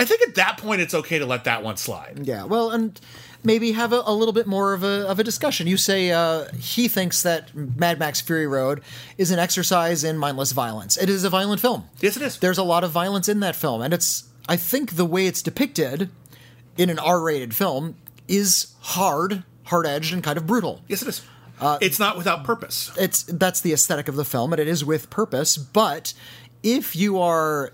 [0.00, 2.20] I think at that point it's okay to let that one slide.
[2.22, 2.98] Yeah, well, and
[3.44, 5.66] maybe have a, a little bit more of a, of a discussion.
[5.66, 8.82] You say uh, he thinks that Mad Max Fury Road
[9.18, 10.96] is an exercise in mindless violence.
[10.96, 11.84] It is a violent film.
[12.00, 12.38] Yes, it is.
[12.38, 15.42] There's a lot of violence in that film, and it's I think the way it's
[15.42, 16.10] depicted
[16.76, 20.80] in an R-rated film is hard, hard-edged, and kind of brutal.
[20.88, 21.22] Yes, it is.
[21.80, 22.90] It's not without purpose.
[22.98, 25.56] It's that's the aesthetic of the film, and it is with purpose.
[25.56, 26.14] But
[26.62, 27.72] if you are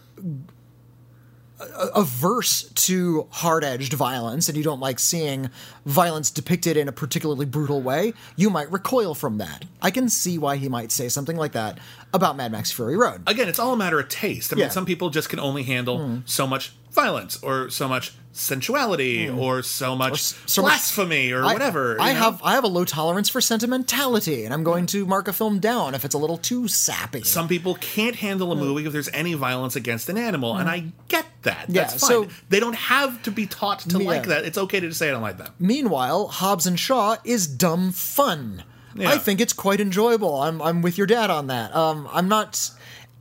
[1.94, 5.51] averse to hard-edged violence and you don't like seeing
[5.85, 9.64] violence depicted in a particularly brutal way, you might recoil from that.
[9.83, 11.79] I can see why he might say something like that
[12.14, 13.22] about Mad Max Fury Road.
[13.27, 14.53] Again, it's all a matter of taste.
[14.53, 14.66] I mean, Yeah.
[14.68, 14.72] Hmm.
[14.74, 19.94] some people just can only handle so much violence or so much sensuality or so
[19.96, 22.00] much s- so much- blasphemy or I- whatever.
[22.00, 22.18] I, know?
[22.18, 25.58] have I have a low tolerance for sentimentality, and I'm going to mark a film
[25.61, 27.22] down if it's a little too sappy.
[27.24, 30.92] some people can't handle a movie if there's any violence against an animal, and I
[31.08, 31.66] get that.
[31.66, 31.74] Hmm.
[31.74, 32.08] Yeah, That's fine.
[32.11, 34.06] so- they don't have to be taught to Yeah.
[34.08, 34.44] like that.
[34.44, 35.52] It's okay to just say I don't like that.
[35.58, 38.64] Meanwhile, Hobbs and Shaw is dumb fun.
[38.94, 39.11] Yeah.
[39.11, 40.42] I think it's quite enjoyable.
[40.42, 41.74] I'm I'm with your dad on that.
[41.76, 42.70] Um, I'm not.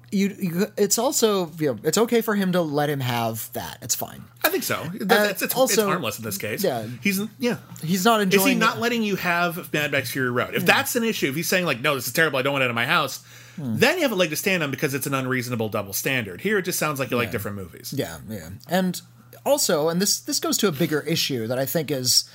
[0.09, 3.77] You, you, it's also you know, it's okay for him to let him have that.
[3.81, 4.23] It's fine.
[4.43, 4.81] I think so.
[5.01, 6.63] That- it's, it's, also- it's harmless in this case.
[6.63, 6.87] yeah.
[7.01, 7.57] he's yeah.
[7.83, 8.41] He's not enjoying.
[8.47, 10.55] Is he not letting you have Mad Max Fury Road?
[10.55, 12.39] If that's an issue, if he's saying like, "No, this is terrible.
[12.39, 13.21] I don't want it in my house,"
[13.57, 13.77] Hmm.
[13.77, 16.41] then you have a leg to stand on because it's an unreasonable double standard.
[16.41, 17.93] Here, it just sounds like you like different movies.
[17.95, 18.49] Yeah, yeah.
[18.69, 19.01] And
[19.45, 22.29] also, and this this goes to a bigger issue that I think is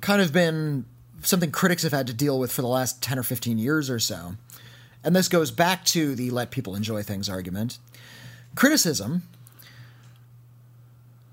[0.00, 0.84] kind of been
[1.22, 3.98] something critics have had to deal with for the last 10 or 15 years or
[3.98, 4.36] so.
[5.02, 7.78] And this goes back to the let people enjoy things argument.
[8.54, 9.22] Criticism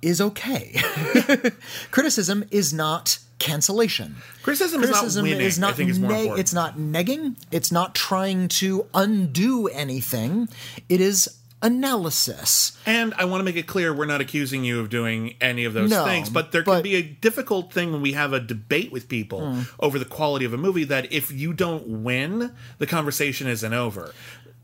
[0.01, 0.75] is okay.
[1.91, 4.15] Criticism is not cancellation.
[4.43, 5.45] Criticism, Criticism is not winning.
[5.45, 7.35] is not I think is more neg- it's not negging.
[7.51, 10.49] It's not trying to undo anything.
[10.89, 12.77] It is analysis.
[12.85, 15.73] And I want to make it clear we're not accusing you of doing any of
[15.73, 18.39] those No, things, but there but- can be a difficult thing when we have a
[18.39, 19.61] debate with people Hmm.
[19.79, 24.13] over the quality of a movie that if you don't win, the conversation isn't over.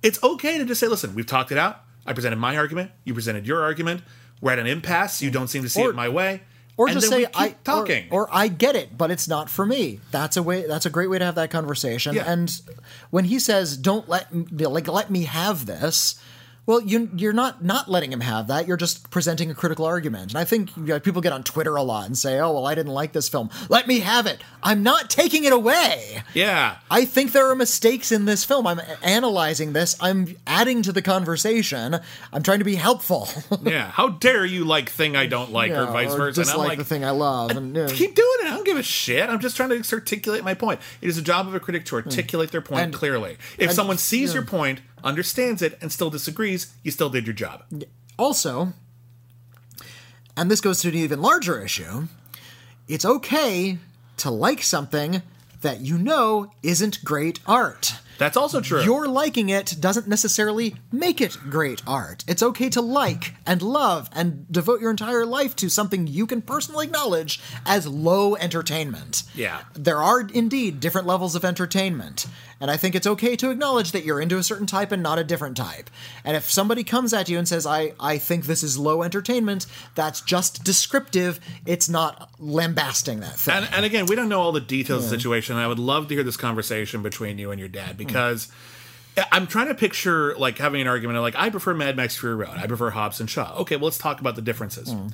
[0.02, 1.82] It's okay to just say, listen, we've talked it out.
[2.06, 2.92] I presented my argument.
[3.06, 4.02] You presented your argument.
[4.42, 5.22] We're at an impasse.
[5.22, 6.42] You don't seem to see Or- it my way.
[6.76, 8.08] Or And just then we say keep I or- talking.
[8.10, 10.00] Or, I get it, but it's not for me.
[10.10, 10.66] That's a way.
[10.68, 12.16] That's a great way to have that conversation.
[12.16, 12.24] Yeah.
[12.26, 12.52] And
[13.12, 16.16] when he says, "Don't let m- like let me have this,"
[16.66, 18.68] well, you you're not not letting him have that.
[18.68, 20.32] You're just presenting a critical argument.
[20.32, 22.66] And I think you know, people get on Twitter a lot and say, "Oh, well,
[22.66, 23.50] I didn't like this film.
[23.70, 24.42] Let me have it.
[24.62, 26.78] I'm not taking it away." yeah.
[26.90, 28.66] I think there are mistakes in this film.
[28.66, 29.98] I'm analyzing this.
[30.00, 32.00] I'm adding to the conversation.
[32.32, 33.28] I'm trying to be helpful.
[33.64, 33.92] yeah.
[33.92, 36.42] How dare you like thing I don't like or Yeah, vice versa?
[36.42, 37.52] And I'm like, the thing I love.
[37.52, 37.88] And, yeah.
[37.90, 38.48] keep doing it.
[38.48, 39.30] I don't give a shit.
[39.30, 40.80] I'm just trying to articulate my point.
[41.02, 43.38] It is a job of a critic to articulate their point And- clearly.
[43.58, 44.36] If and- someone sees yeah.
[44.36, 47.64] your point, understands it, and still disagrees, you still did your job.
[48.18, 48.74] Also,
[50.36, 52.08] and this goes to an even larger issue,
[52.88, 53.78] it's okay
[54.18, 55.22] to like something
[55.62, 57.94] that you know isn't great art.
[58.18, 58.84] That's also true.
[58.84, 62.24] Your liking it doesn't necessarily make it great art.
[62.28, 66.42] It's okay to like and love and devote your entire life to something you can
[66.42, 69.24] personally acknowledge as low entertainment.
[69.34, 69.64] Yeah.
[69.74, 72.28] There are indeed different levels of entertainment.
[72.64, 75.20] And I think it's okay to acknowledge that you're into a certain type and not
[75.20, 75.90] a different type.
[76.24, 79.66] And if somebody comes at you and says, I, I think this is low entertainment,
[79.96, 81.42] that's just descriptive.
[81.66, 83.56] It's not lambasting that thing.
[83.56, 85.58] and, and again, we don't know all the details of the situation.
[85.58, 87.98] I would love to hear this conversation between you and your dad hmm.
[87.98, 88.48] because
[89.30, 92.56] I'm trying to picture like having an argument like I prefer Mad Max Fury Road,
[92.56, 93.58] I prefer Hobbs and Shaw.
[93.58, 94.90] Okay, well let's talk about the differences.
[94.90, 95.08] Hmm.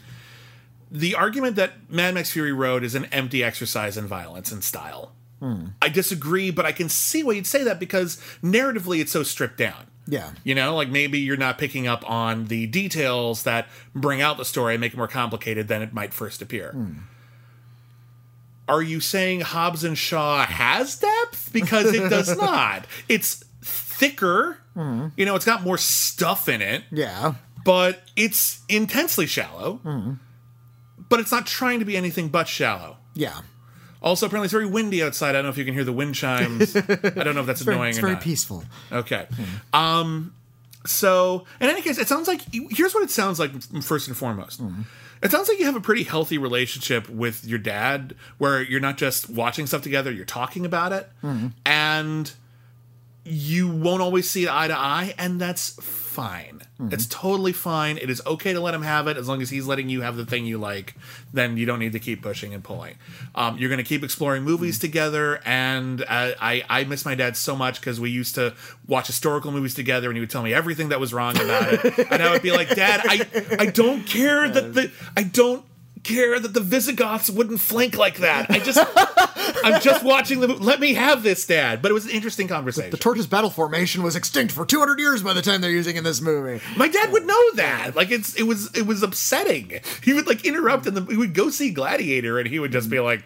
[0.91, 5.13] The argument that Mad Max Fury Road is an empty exercise in violence and style.
[5.81, 9.57] I disagree, but I can see why you'd say that because narratively it's so stripped
[9.57, 9.87] down.
[10.07, 10.31] Yeah.
[10.43, 14.45] You know, like maybe you're not picking up on the details that bring out the
[14.45, 16.75] story and make it more complicated than it might first appear.
[18.67, 21.51] Are you saying Hobbs and Shaw has depth?
[21.53, 22.85] Because it does not.
[23.07, 24.57] It's thicker.
[25.17, 27.33] You know, it's got more stuff in it, yeah.
[27.65, 29.81] but it's intensely shallow.
[29.83, 30.13] Mm-hmm.
[31.09, 32.95] But it's not trying to be anything but shallow.
[33.13, 33.41] Yeah.
[34.01, 35.29] Also, apparently, it's very windy outside.
[35.29, 36.75] I don't know if you can hear the wind chimes.
[36.75, 38.21] I don't know if that's annoying or It's very not.
[38.21, 38.63] peaceful.
[38.91, 39.27] Okay.
[39.35, 39.75] Hmm.
[39.75, 40.33] Um
[40.85, 43.51] so in any case, it sounds like here's what it sounds like
[43.83, 44.59] first and foremost.
[44.61, 44.81] Hmm.
[45.21, 48.97] It sounds like you have a pretty healthy relationship with your dad where you're not
[48.97, 51.09] just watching stuff together, you're talking about it.
[51.19, 51.47] Hmm.
[51.65, 52.31] And
[53.25, 55.71] you won't always see eye to eye, and that's
[56.09, 56.61] fine.
[56.91, 57.97] It's totally fine.
[57.97, 60.15] It is okay to let him have it as long as he's letting you have
[60.15, 60.95] the thing you like.
[61.33, 62.95] Then you don't need to keep pushing and pulling.
[63.35, 67.35] Um, you're going to keep exploring movies together, and I, I, I miss my dad
[67.35, 68.55] so much because we used to
[68.87, 72.11] watch historical movies together, and he would tell me everything that was wrong about it,
[72.11, 73.27] and I would be like, Dad, I
[73.59, 75.65] I don't care that the I don't
[76.03, 78.49] care that the Visigoths wouldn't flank like that.
[78.49, 78.79] I just
[79.63, 80.63] I'm just watching the movie.
[80.63, 81.81] Let me have this, Dad.
[81.81, 82.91] But it was an interesting conversation.
[82.91, 86.03] The Tortoise Battle Formation was extinct for 200 years by the time they're using in
[86.03, 86.63] this movie.
[86.77, 87.95] My dad would know that.
[87.95, 89.79] Like it's it was it was upsetting.
[90.03, 92.89] He would like interrupt and then we would go see Gladiator and he would just
[92.89, 93.23] be like,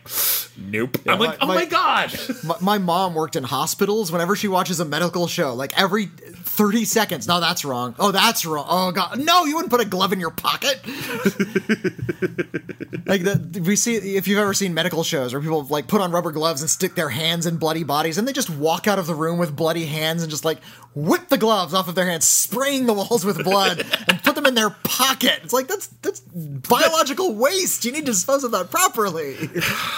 [0.58, 0.98] Nope.
[1.08, 2.14] I'm like, my- oh my, my- god.
[2.44, 4.12] My, my mom worked in hospitals.
[4.12, 7.96] Whenever she watches a medical show, like every 30 seconds, no, that's wrong.
[8.00, 8.66] Oh, that's wrong.
[8.68, 9.20] Oh, God.
[9.20, 10.80] No, you wouldn't put a glove in your pocket.
[13.06, 13.22] like,
[13.62, 16.62] we see, if you've ever seen medical shows where people like put on rubber gloves
[16.62, 19.38] and stick their hands in bloody bodies and they just walk out of the room
[19.38, 20.60] with bloody hands and just like
[20.96, 24.46] whip the gloves off of their hands, spraying the walls with blood and put them
[24.46, 25.40] in their pocket.
[25.44, 27.86] It's like, that's, that's biological waste.
[27.86, 29.36] You need to dispose of that properly.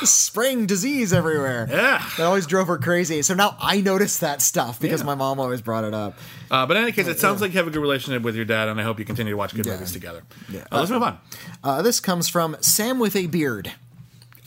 [0.03, 1.67] Spraying disease everywhere.
[1.69, 2.03] Yeah.
[2.17, 3.21] That always drove her crazy.
[3.21, 6.17] So now I notice that stuff because my mom always brought it up.
[6.49, 8.45] Uh, but in any case, it sounds like you have a good relationship with your
[8.45, 9.73] dad, and I hope you continue to watch good Yeah.
[9.73, 10.23] movies together.
[10.53, 11.17] Uh, let's move on.
[11.63, 13.73] Uh, this comes from Sam with a beard.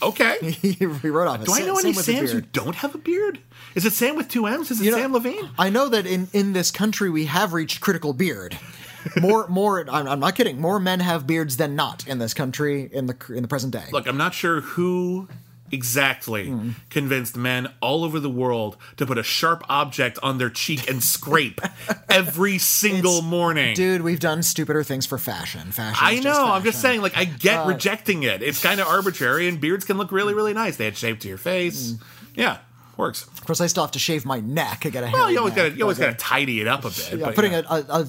[0.01, 0.37] Okay.
[0.51, 1.43] he wrote off.
[1.43, 3.39] Do I know any Sam with Sams who don't have a beard?
[3.75, 4.71] Is it Sam with two M's?
[4.71, 5.49] Is it You know, Sam Levine?
[5.57, 8.57] I know that in, in this country we have reached critical beard.
[9.21, 9.85] More, more.
[9.89, 10.59] I'm, I'm not kidding.
[10.59, 13.85] More men have beards than not in this country in the in the present day.
[13.93, 15.29] Look, I'm not sure who
[15.71, 16.71] exactly Hmm.
[16.89, 21.03] convinced men all over the world to put a sharp object on their cheek and
[21.03, 21.61] scrape
[22.09, 23.75] every single morning.
[23.75, 25.71] Dude, we've done stupider things for fashion.
[25.71, 26.05] Fashion.
[26.05, 26.21] I know.
[26.21, 28.41] Just I'm just saying, like, I get rejecting it.
[28.41, 30.77] It's kind of arbitrary, and beards can look really, really nice.
[30.77, 31.95] They add shape to your face.
[32.35, 32.57] Yeah,
[32.97, 33.23] works.
[33.23, 34.85] Of course, I still have to shave my neck.
[34.85, 36.81] I got a Well, you always got to you always got to tidy it up
[36.85, 37.09] a bit.
[37.13, 37.61] Yeah, but, putting yeah.
[37.69, 38.05] a, a, a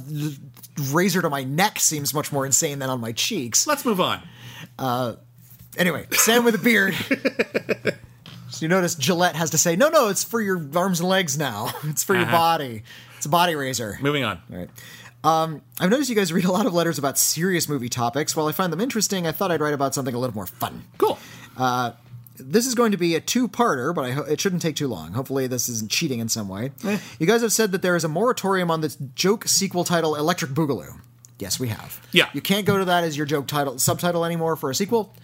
[0.92, 3.66] razor to my neck seems much more insane than on my cheeks.
[3.66, 4.22] Let's move on.
[5.80, 6.94] Anyway, Sam with a beard.
[8.50, 11.38] so you notice Gillette has to say, no, no, it's for your arms and legs
[11.38, 11.72] now.
[11.84, 12.36] It's for your Uh-huh.
[12.36, 12.82] body.
[13.16, 13.98] It's a body razor.
[14.00, 14.40] Moving on.
[14.52, 14.70] All right.
[15.24, 18.36] Um, I've noticed you guys read a lot of letters about serious movie topics.
[18.36, 20.84] While I find them interesting, I thought I'd write about something a little more fun.
[20.98, 21.18] Cool.
[22.38, 25.12] This is going to be a two-parter, but I ho- it shouldn't take too long.
[25.12, 26.72] Hopefully, this isn't cheating in some way.
[26.86, 26.98] Eh.
[27.18, 30.52] You guys have said that there is a moratorium on the joke sequel title Electric
[30.52, 31.00] Boogaloo.
[31.38, 32.00] Yes, we have.
[32.12, 32.30] Yeah.
[32.32, 35.14] You can't go to that as your joke title subtitle anymore for a sequel.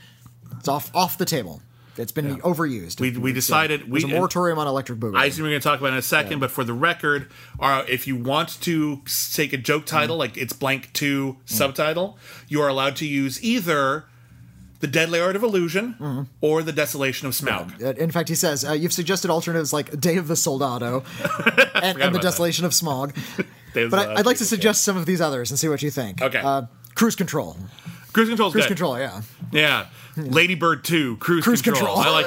[0.67, 1.63] It's off off the table.
[1.97, 3.01] It's been overused.
[3.01, 5.17] We- we decided- we- a moratorium on Electric Boogaloo.
[5.17, 7.29] I assume we're going to talk about it in a second, but for the record,
[7.61, 9.01] uh, if you want to
[9.33, 14.05] take a joke title, like it's blank two subtitle, you are allowed to use either
[14.81, 17.81] the Deadly Art of Illusion or the Desolation of Smaug.
[17.83, 21.03] Uh, In fact, he says uh, you've suggested alternatives like Day of the Soldado
[21.47, 22.23] and, and the about that.
[22.23, 23.15] Desolation of Smaug.
[23.75, 26.23] But I, I'd like to suggest some of these others and see what you think.
[26.23, 26.39] Okay.
[26.39, 26.63] Uh,
[26.95, 27.59] cruise control.
[28.15, 28.69] Cruise Control's Cruise good.
[28.69, 28.99] control.
[28.99, 29.21] Yeah.
[29.53, 29.87] Yeah.
[30.17, 31.97] Lady Bird 2, Cruise, Cruise control.
[32.03, 32.15] Control.
[32.15, 32.27] I like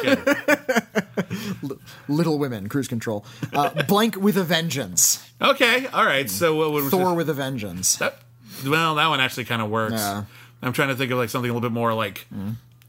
[1.68, 1.78] it.
[2.08, 2.70] Little Women.
[2.70, 3.26] Cruise control.
[3.54, 5.28] Uh, Blank with a Vengeance.
[5.42, 6.30] Okay, all right.
[6.30, 7.96] So what would Thor with a Vengeance.
[7.98, 8.20] That,
[8.66, 9.94] well, that one actually kind of works.
[9.94, 10.24] Yeah.
[10.62, 12.28] I'm trying to think of like something a little bit more like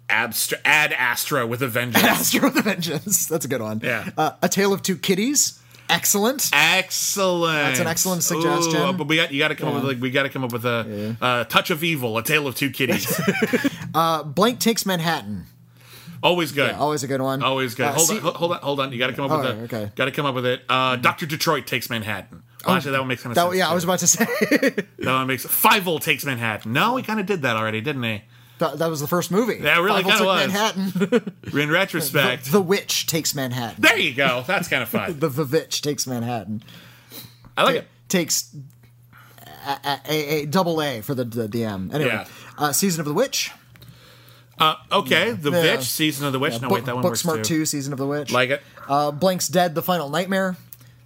[0.09, 2.05] abstra- Ad Astra with a vengeance.
[2.09, 3.27] Astro with a Vengeance.
[3.27, 3.81] That's a good one.
[3.83, 4.11] Yeah.
[4.19, 5.60] Uh, a Tale of Two Kitties.
[5.91, 6.49] Excellent.
[6.53, 7.53] Excellent.
[7.67, 8.81] That's an excellent suggestion.
[8.81, 10.45] Ooh, but we got you got to come up with like we got to come
[10.45, 13.07] up with a uh, touch of evil, a tale of two kitties.
[13.93, 15.47] Blank Takes Manhattan.
[16.23, 16.73] Always good.
[16.75, 17.43] Always a good one.
[17.43, 17.87] Always good.
[17.87, 18.93] Uh, hold see- on, hold on, hold on.
[18.93, 19.75] You got to come up Oh, with it.
[19.75, 19.93] okay.
[19.97, 20.63] Got to come up with it.
[20.69, 22.43] Uh, Doctor Detroit takes Manhattan.
[22.67, 23.57] Well, actually, that one makes kind of That, sense.
[23.57, 26.75] yeah, I was about to say that one makes Five Volt takes Manhattan.
[26.75, 28.23] No, we kind of did that already, didn't he?
[28.61, 29.59] That, that was the first movie.
[29.63, 30.53] Yeah, really kinda Volts was.
[30.53, 31.35] Manhattan.
[31.61, 33.83] In retrospect, the Witch takes Manhattan.
[33.83, 34.45] there you go.
[34.47, 35.19] That's kind of fun.
[35.19, 36.63] The Vivitch takes Manhattan.
[37.57, 37.89] I like it.
[38.09, 38.55] Takes
[39.67, 41.93] a, a, a, a double A for the, the DM.
[41.93, 42.27] Anyway, Yeah.
[42.57, 43.51] uh, Season of the Witch.
[44.59, 45.77] Uh, okay, the Yeah.
[45.77, 46.55] Witch, Season of the Witch.
[46.61, 47.61] no, Book, wait, that one Book works Smart too.
[47.61, 48.31] 2, Season of the Witch.
[48.33, 48.63] Like it.
[48.89, 50.57] Uh, Blank's Dead, The Final Nightmare.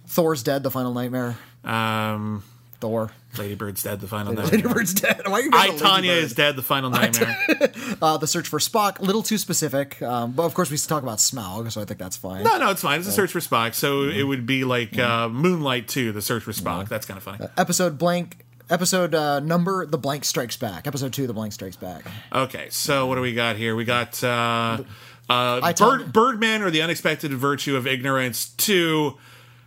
[0.07, 1.37] Thor's Dead, The Final Nightmare.
[1.63, 2.43] Um,
[2.81, 3.11] Thor.
[3.37, 3.99] Lady Bird's dead.
[4.01, 4.61] The final nightmare.
[4.61, 5.21] Ladybird's dead.
[5.25, 6.23] Why are you I Tanya Ladybird?
[6.23, 6.55] is dead.
[6.55, 7.37] The final nightmare.
[8.01, 10.01] Uh, the Search for Spock, little too specific.
[10.01, 12.43] Um, but of course, we talk about Smaug, so I think that's fine.
[12.43, 12.99] no, no, it's fine.
[12.99, 13.73] It's a search for Spock.
[13.73, 16.89] So it would be like uh, Moonlight 2, the search for Spock.
[16.89, 17.45] That's kind of funny.
[17.57, 18.37] Episode blank.
[18.69, 20.87] Episode uh, number: The Blank Strikes Back.
[20.87, 22.03] Episode two: The Blank Strikes Back.
[22.33, 23.75] Okay, so what do we got here?
[23.75, 24.83] We got uh,
[25.29, 29.15] uh, Bird, Birdman or the Unexpected Virtue of Ignorance 2,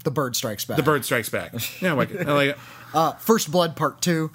[0.04, 0.76] The Bird Strikes Back.
[0.76, 1.54] The Bird Strikes Back.
[1.80, 2.26] Yeah, I like it.
[2.26, 2.58] I like it.
[2.94, 4.30] Uh, First Blood Part Two.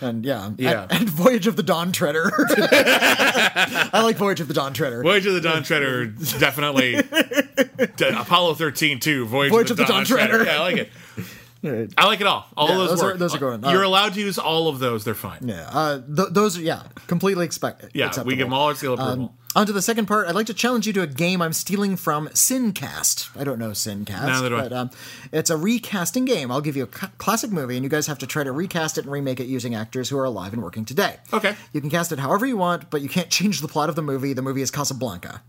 [0.00, 0.82] And yeah, Yeah.
[0.82, 2.30] and, and Voyage of the Dawn Treader.
[2.38, 5.02] I like Voyage of the Dawn Treader.
[5.02, 6.06] Voyage of the Dawn Treader,
[6.38, 7.02] definitely.
[7.96, 9.26] D- Apollo 13 too.
[9.26, 10.44] Voyage, Voyage of the, Dawn, Treader.
[10.44, 10.44] Treader.
[10.44, 11.92] Yeah, I like it.
[11.98, 12.46] I like it all.
[12.56, 13.64] All Yeah, of those, those are- those are going.
[13.64, 15.04] You're Uh, allowed to use all of those.
[15.04, 15.40] They're fine.
[15.48, 17.84] Yeah, uh, th- those are yeah, completely expect.
[17.94, 18.28] Yeah, acceptable.
[18.28, 19.24] we give them all our seal of approval.
[19.24, 20.28] Um, on to the second part.
[20.28, 23.28] I'd like to challenge you to a game I'm stealing from Sincast.
[23.38, 24.90] I don't know Sincast, Neither but um,
[25.32, 26.50] it's a recasting game.
[26.52, 28.98] I'll give you a ca- classic movie, and you guys have to try to recast
[28.98, 31.16] it and remake it using actors who are alive and working today.
[31.32, 31.56] Okay.
[31.72, 34.02] You can cast it however you want, but you can't change the plot of the
[34.02, 34.32] movie.
[34.32, 35.42] The movie is Casablanca.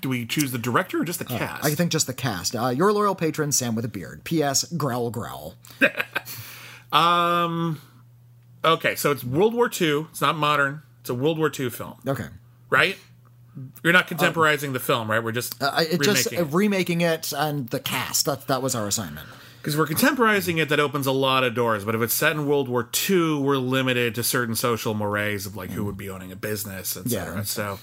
[0.00, 1.62] Do we choose the director or just the cast?
[1.62, 2.56] Uh, I think just the cast.
[2.56, 4.24] Uh, your loyal patron, Sam with a beard.
[4.24, 4.64] P.S.
[4.72, 5.56] Growl, growl.
[6.92, 7.80] Um.
[8.64, 10.06] Okay, so it's World War II.
[10.10, 10.82] It's not modern.
[11.02, 12.26] It's a World War II film, Okay.
[12.68, 12.96] right?
[13.82, 15.22] You're not contemporizing the film, right?
[15.22, 18.26] We're just Uh, it just remaking uh, remaking it and the cast.
[18.26, 19.26] That that was our assignment.
[19.60, 21.84] Because we're contemporizing it, that opens a lot of doors.
[21.84, 25.54] But if it's set in World War II, we're limited to certain social mores of
[25.54, 27.36] like who would be owning a business, etc.
[27.36, 27.42] Yeah.
[27.42, 27.78] So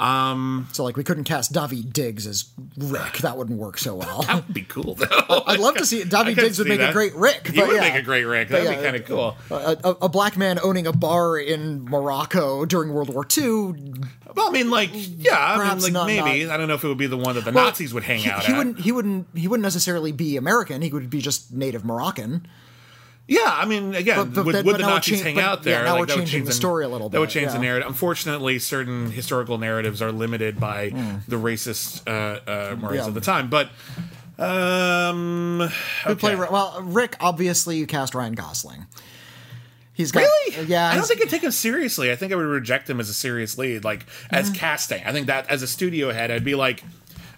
[0.00, 3.18] Um, so like we couldn't cast Daveed Diggs as Rick.
[3.18, 4.22] That wouldn't work so well.
[4.22, 5.42] that would be cool, though.
[5.46, 6.10] I'd love to see it.
[6.10, 7.48] Could Diggs would make a great Rick.
[7.48, 7.82] He but would yeah.
[7.82, 8.48] make a great Rick.
[8.48, 9.36] That'd be kind of cool.
[9.50, 13.74] A, a, a black man owning a bar in Morocco during World War II.
[14.34, 16.44] Well, I mean, like, yeah, I mean, like not- maybe.
[16.46, 18.20] not- I don't know if it would be the one that the Nazis would hang
[18.20, 18.56] He, out he at.
[18.58, 18.80] wouldn't.
[18.80, 19.26] He wouldn't.
[19.34, 20.80] He wouldn't necessarily be American.
[20.80, 22.46] He would be just native Moroccan.
[23.32, 25.84] Yeah, I mean, again, But- but would, would the Nazis hang out yeah, there?
[25.84, 27.12] now like, we're that would changing change the story a little bit.
[27.12, 27.86] That would change the narrative.
[27.86, 30.88] Unfortunately, certain historical narratives are limited by
[31.28, 32.92] the racist uh, uh, Hmm.
[32.94, 33.06] Yeah.
[33.06, 33.48] of the time.
[33.48, 33.70] But
[34.38, 35.68] um,
[36.06, 36.80] Who play well?
[36.82, 37.16] Rick.
[37.20, 38.86] Obviously, you cast Ryan Gosling.
[39.92, 40.20] He's got.
[40.20, 40.66] Really?
[40.66, 40.88] Yeah.
[40.90, 42.10] I don't think I'd take him seriously.
[42.10, 44.54] I think I would reject him as a serious lead, like as Mm-hmm.
[44.54, 45.02] casting.
[45.04, 46.82] I think that as a studio head, I'd be like,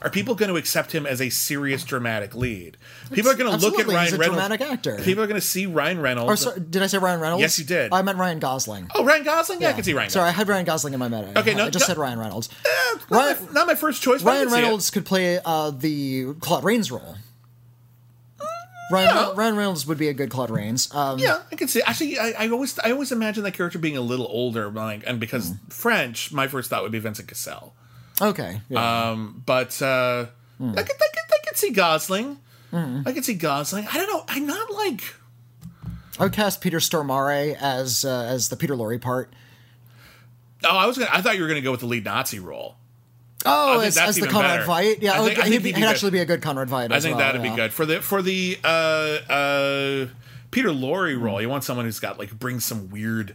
[0.02, 2.76] are people going to accept him as a serious dramatic lead?
[3.12, 4.40] People are going to look at Ryan he's a Reynolds.
[4.42, 4.98] dramatic actor.
[5.02, 6.30] People are going to see Ryan Reynolds.
[6.32, 7.40] Or sorry, did I say Ryan Reynolds?
[7.40, 7.92] Yes, you did.
[7.92, 8.90] I meant Ryan Gosling.
[8.94, 9.60] oh, Ryan Gosling.
[9.62, 10.10] Yeah, I can see Ryan.
[10.10, 11.36] Sorry, I had Ryan Gosling in my mind.
[11.38, 12.48] Okay, no, I just no- said Ryan Reynolds.
[12.64, 14.22] Eh, not, Ryan- my, not my first choice.
[14.22, 14.52] But I Ryan.
[14.64, 17.16] Reynolds could play uh, the Claude Rains role.
[18.90, 19.32] Ryan, Yeah.
[19.34, 20.92] Ryan Reynolds would be a good Claude Rains.
[20.94, 21.80] Um, Yeah, I can see.
[21.82, 25.18] Actually, I, I always I always imagine that character being a little older, like, and
[25.18, 25.54] because Hmm.
[25.70, 27.74] French, my first thought would be Vincent Cassel.
[28.20, 28.60] Okay.
[28.68, 29.10] Yeah.
[29.10, 30.26] Um, but uh,
[30.58, 30.70] Hmm.
[30.76, 32.38] I could I could I could see Gosling.
[32.72, 33.86] I could see Gosling.
[33.90, 34.24] I don't know.
[34.28, 35.02] I'm not like.
[36.18, 39.32] I would cast Peter Stormare as uh, as the Peter Lorre part.
[40.64, 41.10] Oh, I was gonna.
[41.12, 42.76] I thought you were gonna go with the lead Nazi role.
[43.44, 44.70] Oh, think as, that's as the even Conrad better.
[44.70, 44.98] Veidt.
[45.02, 46.92] Yeah, I think- okay, I think he'd, he'd be actually be a good Conrad Veidt.
[46.92, 47.50] I as think well, that'd yeah.
[47.50, 48.66] be good for the for the uh,
[49.28, 50.06] uh,
[50.52, 51.42] Peter Lorre role.
[51.42, 53.34] You want someone who's got like brings some weird.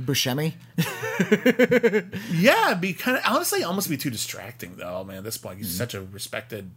[0.00, 0.54] Buscemi.
[2.30, 5.02] Yeah, be kind of honestly almost be too distracting though.
[5.04, 5.64] Man, at this point, Hmm.
[5.64, 6.70] he's such a respected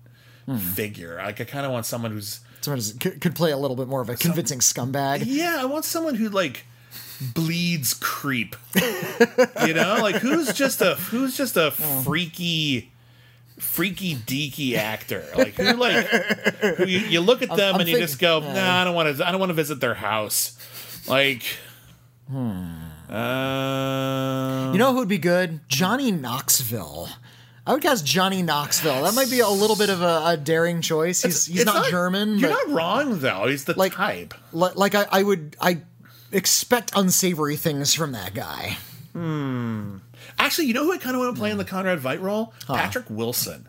[0.45, 0.57] hmm.
[0.57, 1.17] figure.
[1.17, 3.87] Like I kind of want someone who's Someone who's- could, could play a little bit
[3.87, 5.23] more of a convincing scumbag.
[5.25, 5.57] yeah.
[5.59, 6.65] I want someone who like
[7.33, 8.55] bleeds creep.
[9.65, 12.01] you know, like who's just a who's just a hmm.
[12.01, 12.91] freaky.
[13.57, 17.97] Freaky deaky actor, like who, like who you, you look at them I'm and you
[17.97, 20.57] just go, nah, I don't want to, I don't want to visit their house,
[21.09, 21.43] like,
[22.31, 22.78] hmm.
[23.09, 25.61] Um, You know who would be good?
[25.67, 27.09] Johnny Knoxville.
[27.67, 29.03] I would cast Johnny Knoxville.
[29.03, 31.21] That might be a little bit of a, a daring choice.
[31.21, 32.39] He's he's it's not, German.
[32.39, 33.47] You're not wrong though.
[33.47, 34.33] He's the Like- type.
[34.53, 35.81] li- like I, I would I
[36.31, 38.77] expect unsavory things from that guy.
[39.13, 39.97] Hmm.
[40.37, 42.53] Actually, you know who I kind of want to play in the Conrad Veidt role?
[42.67, 43.67] Patrick Wilson.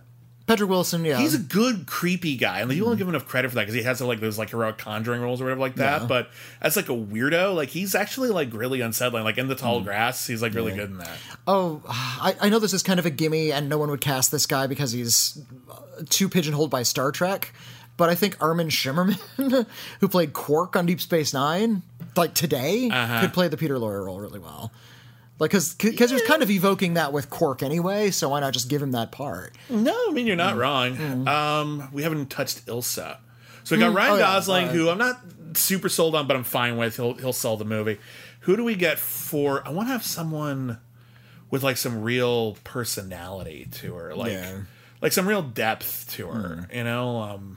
[0.51, 1.19] Patrick Wilson, yeah.
[1.19, 3.75] He's a good creepy guy, and you don't give him enough credit for that because
[3.75, 6.01] he has like those like heroic conjuring roles or whatever like that.
[6.03, 6.07] Yeah.
[6.09, 6.31] But
[6.61, 9.23] as like a weirdo, like he's actually like really unsettling.
[9.23, 9.59] Like in the Mm.
[9.61, 11.17] tall grass, he's like really good in that.
[11.47, 14.33] oh, I, I know this is kind of a gimme, and no one would cast
[14.33, 15.41] this guy because he's
[15.71, 15.77] uh,
[16.09, 17.53] too pigeonholed by Star Trek.
[17.97, 19.67] But I think Armin Shimerman,
[20.01, 21.83] who played Quark on Deep Space Nine,
[22.17, 23.21] like today, Uh-huh.
[23.21, 24.73] could play the Peter Lorre role really well.
[25.41, 28.68] Like, because because was kind of evoking that with Quark anyway, so why not just
[28.68, 29.57] give him that part?
[29.68, 30.59] No, I mean you're not Mm.
[30.59, 31.26] wrong.
[31.28, 33.16] Um, we haven't touched Ilsa,
[33.64, 34.20] so we got Ryan Oh, yeah.
[34.20, 35.18] Gosling, Uh, who I'm not
[35.55, 36.97] super sold on, but I'm fine with.
[36.97, 37.99] He'll he'll sell the movie.
[38.41, 39.66] Who do we get for?
[39.66, 40.78] I want to have someone
[41.51, 44.53] with like some real personality to her, like Yeah.
[45.01, 46.68] like some real depth to her.
[46.72, 47.57] You know, um,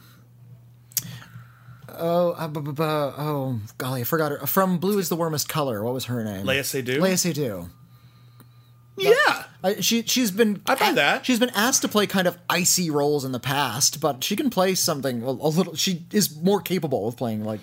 [1.90, 4.48] Oh, uh, oh, golly, I forgot her.
[4.48, 5.84] From Blue is the Warmest Color.
[5.84, 6.46] What was her name?
[6.46, 7.00] Léa Seydoux.
[7.00, 7.70] Léa Seydoux.
[8.98, 11.26] yeah, I, she she's been I buy that.
[11.26, 14.50] she's been asked to play kind of icy roles in the past, but she can
[14.50, 15.76] play something a, a little.
[15.76, 17.60] She is more capable of playing like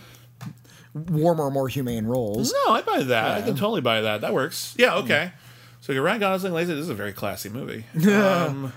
[0.94, 2.52] warmer, more humane roles.
[2.66, 3.38] no, I buy that.
[3.38, 4.20] I can totally buy that.
[4.22, 4.74] That works.
[4.76, 5.32] Yeah, okay.
[5.80, 6.52] So you're Ryan Gosling.
[6.52, 6.66] Seydoux.
[6.66, 7.84] This is a very classy movie.
[8.12, 8.72] um,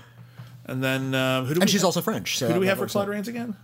[0.64, 1.86] and then um, who do we And she's have?
[1.86, 2.38] also French.
[2.38, 3.08] So who do we have for Claude.
[3.08, 3.56] Rains again?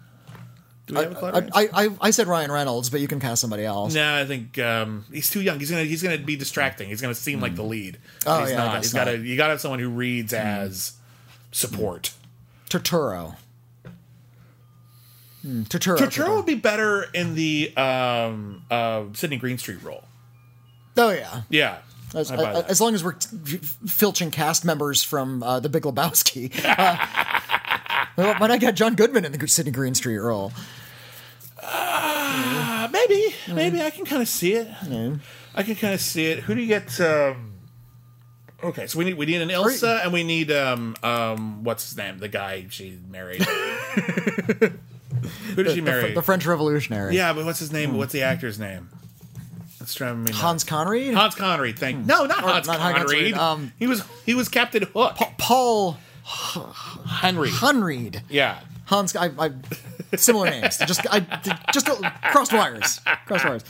[0.91, 3.21] Do we have a Claude I, I, I, I said Ryan Reynolds, but you can
[3.21, 3.95] cast somebody else.
[3.95, 5.59] No, I think um, he's too young.
[5.59, 6.89] He's gonna he's gonna be distracting.
[6.89, 7.99] He's gonna seem like the lead.
[8.27, 8.75] Oh, he's yeah, I not.
[8.75, 10.95] guess He's gotta you gotta have someone who reads as
[11.53, 12.13] support.
[12.69, 13.37] Turturro.
[15.45, 15.97] Turturro.
[15.97, 20.05] Turturro would be better in the um, uh, Sydney Greenstreet role.
[20.97, 21.43] Oh yeah.
[21.49, 21.79] Yeah.
[22.15, 22.69] As, I buy that.
[22.69, 26.53] as long as we're t- filching cast members from uh, the Big Lebowski.
[28.17, 30.53] Uh, why not get John Goodman in the Sydney Greenstreet role?
[33.55, 34.69] Maybe, I can kind of see it.
[35.55, 36.41] I can kind of see it.
[36.41, 37.01] Who do you get?
[37.01, 37.55] Um,
[38.63, 41.97] okay, so we need we need an Ilsa, and we need um um what's his
[41.97, 42.19] name?
[42.19, 43.43] The guy she married.
[45.55, 46.15] Who did she The, marry?
[46.15, 47.15] the French Revolutionary.
[47.15, 47.97] yeah, but what's his name?
[47.97, 48.89] What's the actor's name?
[49.79, 50.31] Let's try me.
[50.33, 51.15] Hans Conried?
[51.15, 51.79] Hans Conried.
[51.79, 53.33] Thank no, not Hans not Hans Conried.
[53.33, 55.17] Conried, um, he was he was Captain Hook.
[55.39, 57.49] Paul Henreid.
[57.51, 58.23] Henreid.
[58.29, 58.61] Yeah.
[58.87, 59.51] Hans, I, I
[60.17, 60.79] similar names.
[60.79, 61.21] Just, I
[61.73, 61.87] just
[62.31, 63.01] crossed wires.
[63.27, 63.65] Crossed wires.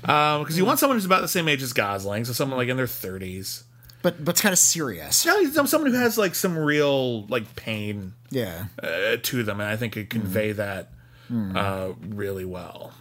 [0.00, 2.76] Because you want someone who's about the same age as Gosling, so someone like in
[2.76, 3.64] their thirties.
[4.02, 5.24] But, but it's kind of serious.
[5.24, 8.64] Yeah, someone who has like some real like pain Yeah.
[8.82, 10.90] uh, to them, and I think could convey that
[11.32, 12.92] uh, really well.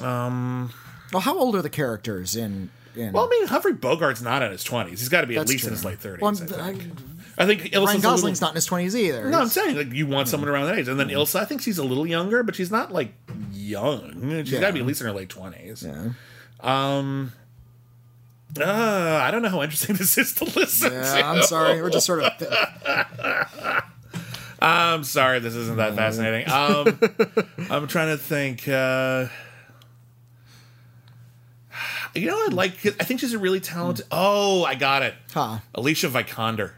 [0.00, 2.70] Well, how old are the characters in?
[2.96, 5.00] in Well, I mean, Humphrey Bogart's not in his twenties.
[5.00, 5.68] He's got to be at least true.
[5.68, 6.22] in his late thirties.
[6.22, 6.32] Well,
[7.38, 7.62] I, think.
[7.62, 9.28] Ilsa's Ryan Gosling's little, not in his twenties either.
[9.28, 11.62] No, I'm saying like you want someone around that age, and then Ilsa, I think
[11.62, 13.12] she's a little younger, but she's not like
[13.52, 14.44] young.
[14.44, 15.82] She's got to be at least in her late twenties.
[15.82, 16.10] Yeah.
[18.58, 20.96] Uh, I don't know how interesting this is to listen to.
[20.96, 21.82] Yeah, I'm sorry.
[21.82, 22.32] We're just sort of.
[24.58, 26.46] I'm sorry, this isn't that fascinating.
[26.56, 26.98] Um,
[27.70, 28.66] I'm trying to think.
[28.66, 29.26] Uh,
[32.14, 32.86] you know, I like.
[32.86, 34.06] I think she's a really talented.
[34.10, 35.14] Oh, I got it.
[35.32, 35.58] Huh.
[35.74, 36.72] Alicia Vikander.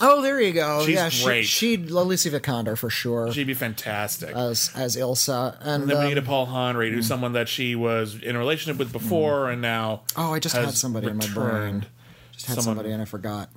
[0.00, 0.84] Oh, there you go.
[0.84, 1.44] She's yeah, she, great.
[1.46, 4.30] she'd Alicia Vikander for sure She'd be fantastic.
[4.34, 5.56] as as Ilsa.
[5.60, 8.34] And and then we need a um, Paul Henreid, who's someone that she was in
[8.34, 10.02] a relationship with before, and now.
[10.16, 11.46] oh, I just has had somebody in my brain.
[11.46, 11.86] returned.
[12.32, 13.48] Just had Someone- somebody and I forgot.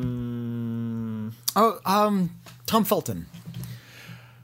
[0.00, 1.32] Um.
[1.56, 2.36] oh, um,
[2.66, 3.26] Tom Felton.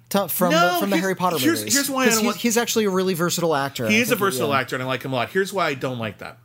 [0.09, 1.75] Tom, from No, the, from the here's- Harry Potter here's- movies.
[1.75, 3.89] here's why I 'Cause don't he's, want- he's actually a really versatile actor.
[3.89, 4.61] He is a think versatile yeah.
[4.61, 5.29] actor, and I like him a lot.
[5.31, 6.39] Here's why I don't like that.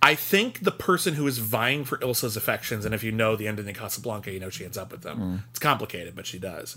[0.00, 3.48] I think the person who is vying for Ilsa's affections, and if you know the
[3.48, 5.18] ending in Casablanca, you know she ends up with them.
[5.18, 5.36] Hmm.
[5.50, 6.76] It's complicated, but she does.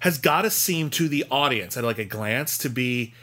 [0.00, 3.14] Has got to seem to the audience at like a glance to be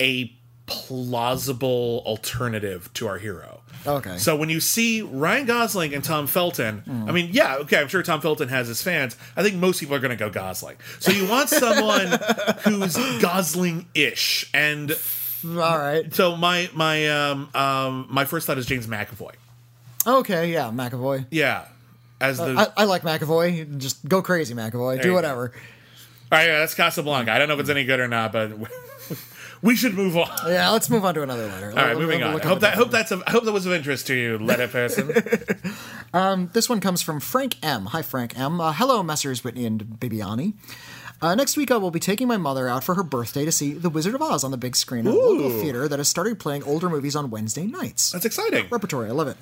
[0.00, 0.32] a
[0.66, 3.60] plausible alternative to our hero.
[3.86, 4.16] Okay.
[4.18, 8.02] So when you see Ryan Gosling and Tom Felton, I mean, yeah, okay, I'm sure
[8.02, 9.16] Tom Felton has his fans.
[9.36, 10.76] I think most people are going to go Gosling.
[11.00, 12.18] So you want someone
[12.62, 14.90] who's Gosling-ish, and
[15.44, 16.12] All right.
[16.14, 19.32] so my my um um my first thought is James McAvoy.
[20.06, 20.52] Okay.
[20.52, 21.26] Yeah, McAvoy.
[21.30, 21.66] Yeah,
[22.20, 23.78] as the I, I like McAvoy.
[23.78, 24.96] Just go crazy, McAvoy.
[24.96, 25.14] you Do go.
[25.14, 25.52] whatever.
[26.32, 27.32] all right, yeah, that's Casablanca.
[27.32, 28.52] I don't know if it's any good or not, but
[29.62, 30.30] we should move on.
[30.46, 31.70] Yeah, let's move on to another letter.
[31.70, 32.40] All right, moving on.
[32.40, 34.68] I hope that hope that's a, I hope that was of interest to you, letter
[36.12, 36.48] person.
[36.52, 37.86] This one comes from Frank M.
[37.86, 38.60] Hi, Frank M.
[38.60, 39.44] Uh, hello, Messrs.
[39.44, 40.54] Whitney and Bibbiani.
[41.22, 43.72] Uh, next week, I will be taking my mother out for her birthday to see
[43.74, 46.38] The Wizard of Oz on the big screen at a local theater that has started
[46.38, 48.10] playing older movies on Wednesday nights.
[48.12, 48.66] That's exciting.
[48.70, 49.36] Repertory, I love it.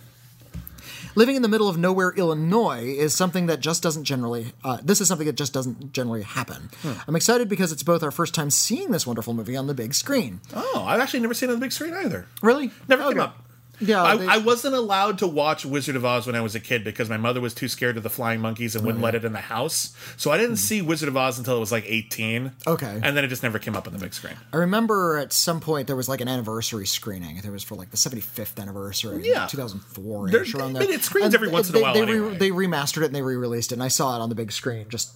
[1.15, 4.53] Living in the middle of nowhere, Illinois, is something that just doesn't generally.
[4.65, 6.69] Uh, this is something that just doesn't generally happen.
[6.83, 6.93] Hmm.
[7.07, 9.95] I'm excited because it's both our first time seeing this wonderful movie on the big
[9.95, 10.41] screen.
[10.55, 12.27] Oh, I've actually never seen it on the big screen either.
[12.43, 12.71] Really?
[12.89, 13.13] Never Okay.
[13.15, 13.45] came up.
[13.81, 16.61] Yeah, I, they- I wasn't allowed to watch Wizard of Oz when I was a
[16.61, 19.25] kid because my mother was too scared of the flying monkeys and wouldn't let it
[19.25, 19.95] in the house.
[20.17, 22.53] So I didn't see Wizard of Oz until I was like 18.
[22.67, 23.01] Okay.
[23.03, 24.35] And then it just never came up on the big screen.
[24.53, 27.37] I remember at some point there was like an anniversary screening.
[27.37, 29.47] It was for like the 75th anniversary, Yeah.
[29.47, 30.89] 2004 There- ish around I there.
[30.89, 32.37] mean, it screens And every once in a they- while They, anyway.
[32.37, 34.87] they remastered it and they re-released it, and I saw it on the big screen
[34.89, 35.13] just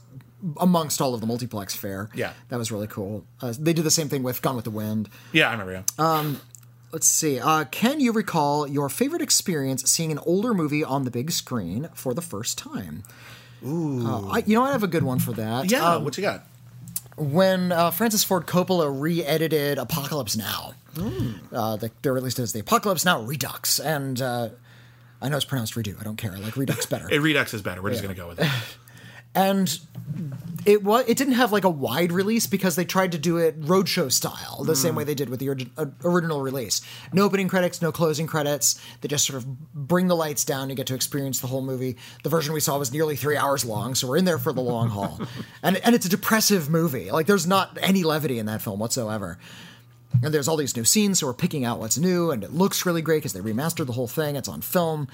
[0.60, 2.10] amongst all of the multiplex fare.
[2.14, 2.32] Yeah.
[2.48, 3.24] that was really cool.
[3.40, 5.08] Uh, they did the same thing with Gone with the Wind.
[5.32, 5.72] Yeah, I remember.
[5.98, 6.34] Yeah.
[6.92, 7.40] Let's see.
[7.40, 11.88] Uh, can you recall your favorite experience seeing an older movie on the big screen
[11.94, 13.02] for the first time?
[13.64, 15.70] Ooh, uh, I, you know I have a good one for that.
[15.70, 16.46] yeah, Um, what you got?
[17.16, 20.74] when uh, Francis Ford Coppola re-edited Apocalypse Now,
[21.52, 24.48] uh, the, they released it as the Apocalypse Now Redux, and uh,
[25.20, 25.98] I know it's pronounced redo.
[26.00, 26.32] I don't care.
[26.32, 27.08] I like Redux better.
[27.10, 27.80] It Redux is better.
[27.82, 28.48] We're just going to go with it.
[29.34, 29.78] and
[30.64, 33.60] it was it didn't have like a wide release because they tried to do it
[33.60, 36.80] roadshow style, the same way they did with the uh, original release.
[37.12, 38.80] No opening credits, no closing credits.
[39.00, 40.70] They just sort of bring the lights down.
[40.70, 41.96] You get to experience the whole movie.
[42.22, 44.60] The version we saw was nearly three hours long, so we're in there for the
[44.60, 45.20] long haul.
[45.62, 47.10] And and it's a depressive movie.
[47.10, 49.38] Like there's not any levity in that film whatsoever.
[50.22, 52.84] And there's all these new scenes, so we're picking out what's new, and it looks
[52.84, 54.36] really great because they remastered the whole thing.
[54.36, 55.08] It's on film.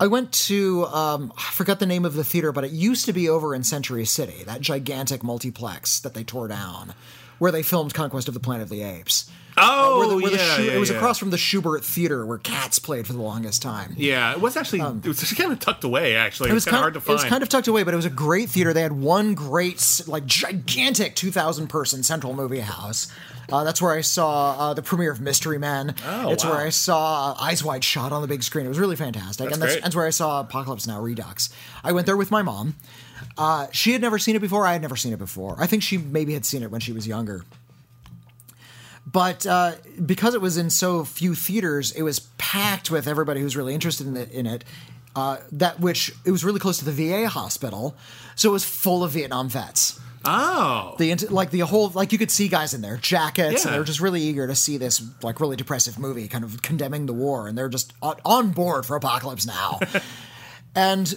[0.00, 3.12] I went to um, I forgot the name of the theater, but it used to
[3.12, 6.94] be over in Century City, that gigantic multiplex that they tore down,
[7.38, 9.30] where they filmed Conquest of the Planet of the Apes.
[9.56, 10.96] Oh, where the- where the yeah, Schu- yeah, it was yeah.
[10.96, 13.94] across from the Shubert Theater where Cats played for the longest time.
[13.96, 16.16] Yeah, it was actually it was kind of tucked away.
[16.16, 17.10] Actually, it, It was, was kind of hard to find.
[17.10, 18.72] it was kind of tucked away, but it was a great theater.
[18.72, 23.12] They had one great, like gigantic, two thousand person central movie house.
[23.52, 25.94] Uh, that's where I saw uh, the premiere of Mystery Men.
[26.04, 26.52] Oh, it's wow.
[26.52, 28.64] where I saw uh, Eyes Wide Shut on the big screen.
[28.66, 31.50] It was really fantastic, That's and that's, that's where I saw Apocalypse Now Redux.
[31.84, 32.74] I went there with my mom.
[33.36, 34.66] Uh, she had never seen it before.
[34.66, 35.56] I had never seen it before.
[35.58, 37.44] I think she maybe had seen it when she was younger.
[39.06, 39.72] But uh,
[40.04, 44.06] because it was in so few theaters, it was packed with everybody who's really interested
[44.06, 44.30] in it.
[44.32, 44.64] In it
[45.14, 47.94] uh, that which it was really close to the VA hospital,
[48.34, 50.00] so it was full of Vietnam vets.
[50.24, 53.68] oh, The like the whole like you could see guys in their jackets, Yeah.
[53.68, 56.62] and they were just really eager to see this like really depressive movie, kind of
[56.62, 59.78] condemning the war, and they're just on, on board for Apocalypse Now.
[60.74, 61.14] and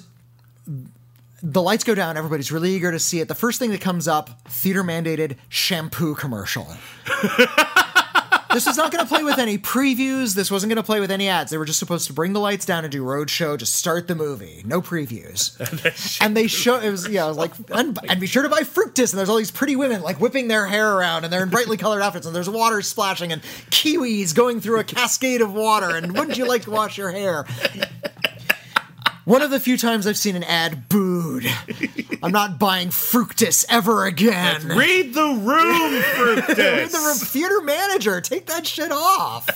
[1.42, 2.18] the lights go down.
[2.18, 3.28] Everybody's really eager to see it.
[3.28, 6.68] The first thing that comes up, theater mandated shampoo commercial.
[8.54, 10.34] this was not going to play with any previews.
[10.34, 11.52] This wasn't going to play with any ads.
[11.52, 14.16] They were just supposed to bring the lights down and do roadshow, just start the
[14.16, 15.58] movie, no previews.
[16.22, 18.62] and they show it was yeah, it was like and, and be sure to buy
[18.62, 19.12] Fructis.
[19.12, 21.78] And there's all these pretty women like whipping their hair around, and they're in brightly
[21.78, 25.96] colored outfits, and there's water splashing, and kiwis going through a cascade of water.
[25.96, 27.46] And wouldn't you like to wash your hair?
[29.28, 31.45] One of the few times I've seen an ad booed.
[32.23, 34.69] I'm not buying Fructis ever again.
[34.69, 38.21] read the room for Read the theater manager.
[38.21, 39.49] Take that shit off.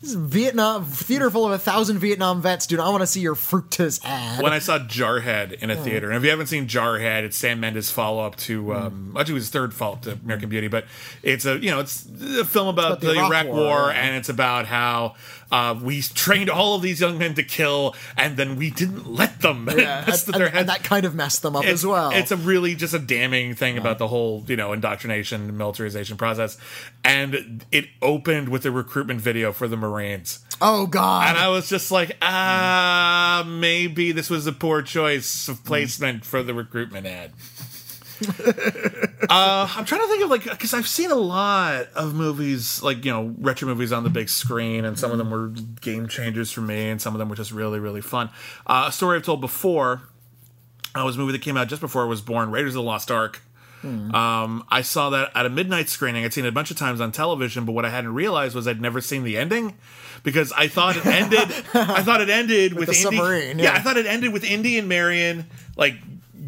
[0.00, 2.78] This is Vietnam theater full of a thousand Vietnam vets dude.
[2.78, 4.40] I want to see your Fructis ad.
[4.40, 7.58] when I saw Jarhead in a theater, and if you haven't seen Jarhead, it's Sam
[7.58, 10.84] Mendes' follow up to um, actually his third follow up to American Beauty, but
[11.24, 14.28] it's a you know it's a film about, about the Iraq, War, War, and it's
[14.28, 15.16] about how
[15.50, 19.40] uh, we trained all of these young men to kill, and then we didn't let
[19.40, 19.68] them.
[19.76, 22.10] Yeah, and, and- and that kind of messed them up it's, as well.
[22.10, 26.58] It's a really just a damning thing about the whole, you know, indoctrination, militarization process.
[27.04, 30.40] And it opened with a recruitment video for the Marines.
[30.60, 31.28] oh god.
[31.28, 36.42] And I was just like, ah, maybe this was a poor choice of placement for
[36.42, 37.32] the recruitment ad.
[39.30, 43.04] uh, I'm trying to think of like because I've seen a lot of movies like
[43.04, 45.48] you know retro movies on the big screen, and some of them were
[45.80, 48.30] game changers for me, and some of them were just really really fun.
[48.66, 50.02] Uh, a story I've told before
[50.94, 52.82] uh, was a movie that came out just before I was born, Raiders of the
[52.82, 53.40] Lost Ark.
[53.84, 56.24] Um, I saw that at a midnight screening.
[56.24, 58.66] I'd seen it a bunch of times on television, but what I hadn't realized was
[58.66, 59.78] I'd never seen the ending
[60.24, 61.42] because I thought it ended.
[61.74, 63.16] I thought it ended with, the Indy.
[63.16, 63.66] submarine, Yeah.
[63.66, 63.74] yeah.
[63.74, 65.46] I thought it ended with Indy and Marion
[65.76, 65.94] like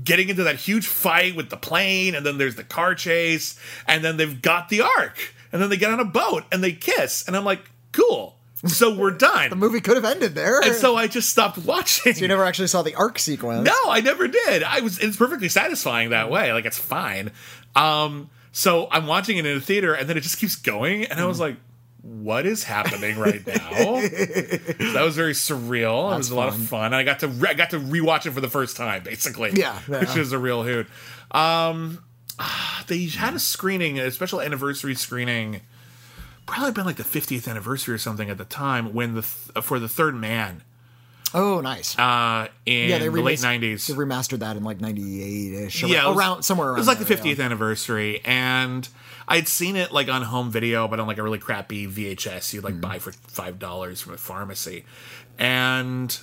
[0.02, 4.04] getting into that huge fight with the plane, and then there's the car chase, and
[4.04, 5.18] then they've got the ark,
[5.52, 7.60] and then they get on a boat and they kiss, and I'm like,
[7.92, 8.36] cool.
[8.66, 9.48] So we're done.
[9.50, 10.60] the movie could have ended there.
[10.60, 12.14] and so I just stopped watching.
[12.16, 13.66] you never actually saw the arc sequence.
[13.66, 14.62] No, I never did.
[14.62, 16.52] I was it's perfectly satisfying that way.
[16.52, 17.30] Like it's fine.
[17.74, 21.18] Um so I'm watching it in a theater and then it just keeps going and
[21.18, 21.56] I was like
[22.02, 23.70] what is happening right now?
[23.70, 24.00] So
[24.92, 26.12] that was very surreal.
[26.14, 26.86] it was a lot of fun.
[26.86, 29.52] And I got to re- I got to rewatch it for the first time, basically.
[29.52, 30.00] Yeah, yeah.
[30.00, 30.86] which is a real hoot.
[31.30, 32.02] Um,
[32.38, 35.60] ah, they had a screening, a special anniversary screening,
[36.46, 39.78] probably been like the 50th anniversary or something at the time when the th- for
[39.78, 40.62] the Third Man
[41.34, 41.98] Oh, nice.
[41.98, 43.86] uh, in yeah, they the late 90s.
[43.86, 45.82] They remastered that in like '98 ish.
[45.84, 46.76] yeah, it was- around somewhere around.
[46.76, 47.44] It was like the 50th yeah.
[47.44, 48.88] anniversary, and
[49.28, 52.64] I'd seen it like on home video, but on like a really crappy VHS you'd
[52.64, 52.80] like Hmm.
[52.80, 54.84] buy for five dollars from a pharmacy,
[55.38, 56.18] and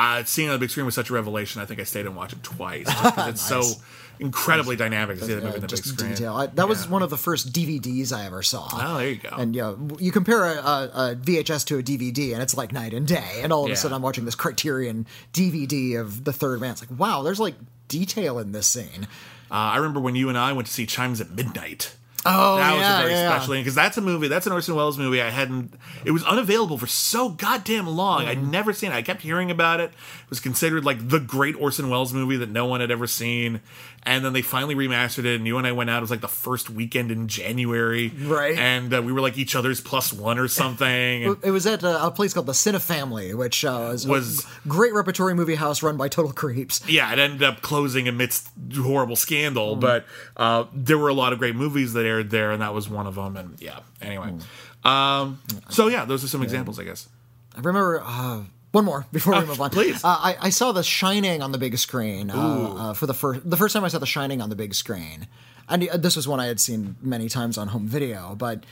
[0.00, 1.60] uh, seeing it on the big screen was such a revelation.
[1.60, 3.74] I think I stayed and watched it twice because it's Nice.
[3.76, 3.82] so
[4.18, 6.10] incredibly dynamic to see the movie Yeah, on the big screen.
[6.10, 6.34] detail.
[6.34, 8.68] I, that was one of the first DVDs I ever saw.
[8.72, 9.30] Oh, there you go.
[9.30, 12.92] And yeah, you compare a, a, a VHS to a DVD, and it's like night
[12.92, 13.40] and day.
[13.42, 13.74] And all of Yeah.
[13.74, 16.72] a sudden, I'm watching this Criterion DVD of The Third Man.
[16.72, 17.54] It's like, wow, there's like
[17.88, 19.06] detail in this scene.
[19.50, 21.96] Uh, I remember when you and I went to see Chimes at Midnight.
[22.26, 23.38] Oh, that was yeah, a very yeah, yeah.
[23.38, 24.28] special because that's a movie.
[24.28, 25.22] That's an Orson Welles movie.
[25.22, 25.72] I hadn't.
[26.04, 28.26] It was unavailable for so goddamn long.
[28.26, 28.50] I'd Mm-hmm.
[28.50, 28.94] never seen it.
[28.94, 29.90] I kept hearing about it.
[29.90, 33.60] It was considered like the great Orson Welles movie that no one had ever seen.
[34.04, 35.36] And then they finally remastered it.
[35.36, 35.98] And you and I went out.
[35.98, 38.56] It was like the first weekend in January, Right.
[38.58, 41.36] And uh, we were like each other's plus one or something.
[41.42, 45.34] It was at a, place called the Cinefamily, which uh, was, Was- a great repertory
[45.34, 46.80] movie house run by Total Creeps.
[46.88, 49.80] yeah, it ended up closing amidst horrible scandal, Mm.
[49.80, 52.88] but uh, there were a lot of great movies that aired there, and that was
[52.88, 53.36] one of them.
[53.36, 54.32] And yeah, anyway.
[54.84, 54.88] Mm.
[54.88, 57.06] Um, so yeah, those are some examples, I guess.
[57.54, 59.70] I remember uh, one more before we move on.
[59.70, 60.04] please.
[60.04, 62.34] uh, I, I saw The Shining on the big screen uh,
[62.90, 65.26] uh, for the first the first time I saw The Shining on the big screen,
[65.68, 68.64] and uh, this was one I had seen many times on home video, but.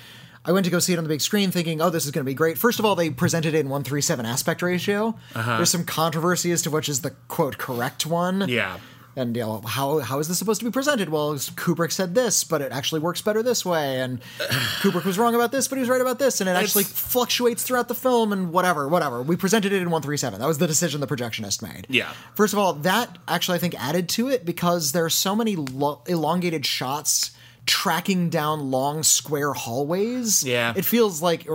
[0.45, 2.25] I went to go see it on the big screen thinking, oh, this is going
[2.25, 2.57] to be great.
[2.57, 5.19] First of all, they presented it in 137 aspect ratio.
[5.35, 5.57] Uh-huh.
[5.57, 8.49] There's some controversy as to which is the quote correct one.
[8.49, 8.79] Yeah.
[9.17, 11.09] And you know how how is this supposed to be presented?
[11.09, 14.21] Well, Kubrick said this, but it actually works better this way, and
[14.81, 17.01] Kubrick was wrong about this, but he was right about this, and it actually It's-
[17.01, 19.21] fluctuates throughout the film, and whatever, whatever.
[19.23, 20.39] We presented it in one three seven.
[20.41, 21.87] That was the decision the projectionist made.
[21.91, 22.13] Yeah.
[22.37, 25.57] First of all, that actually I think added to it because there are so many
[25.57, 27.33] lo- elongated shots
[27.67, 30.45] tracking down long square hallways.
[30.45, 30.75] Yeah.
[30.77, 31.47] it feels like.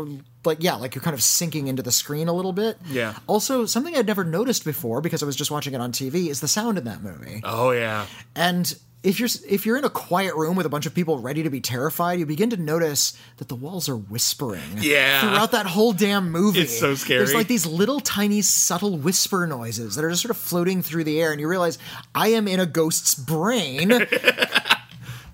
[0.46, 2.78] Like yeah, like you're kind of sinking into the screen a little bit.
[2.88, 3.18] Yeah.
[3.28, 6.40] Also, something I'd never noticed before because I was just watching it on TV is
[6.42, 7.42] the sound in that movie.
[7.44, 8.06] Oh yeah.
[8.36, 11.44] And if you're if you're in a quiet room with a bunch of people ready
[11.44, 14.62] to be terrified, you begin to notice that the walls are whispering.
[14.80, 15.22] Yeah.
[15.22, 16.62] Throughout that whole damn movie.
[16.62, 17.20] It's so scary.
[17.20, 21.04] There's like these little tiny subtle whisper noises that are just sort of floating through
[21.04, 21.78] the air, and you realize
[22.16, 23.92] I am in a ghost's brain.
[23.92, 24.08] and,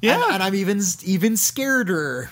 [0.02, 0.30] Yeah.
[0.34, 2.30] and I'm even even scareder.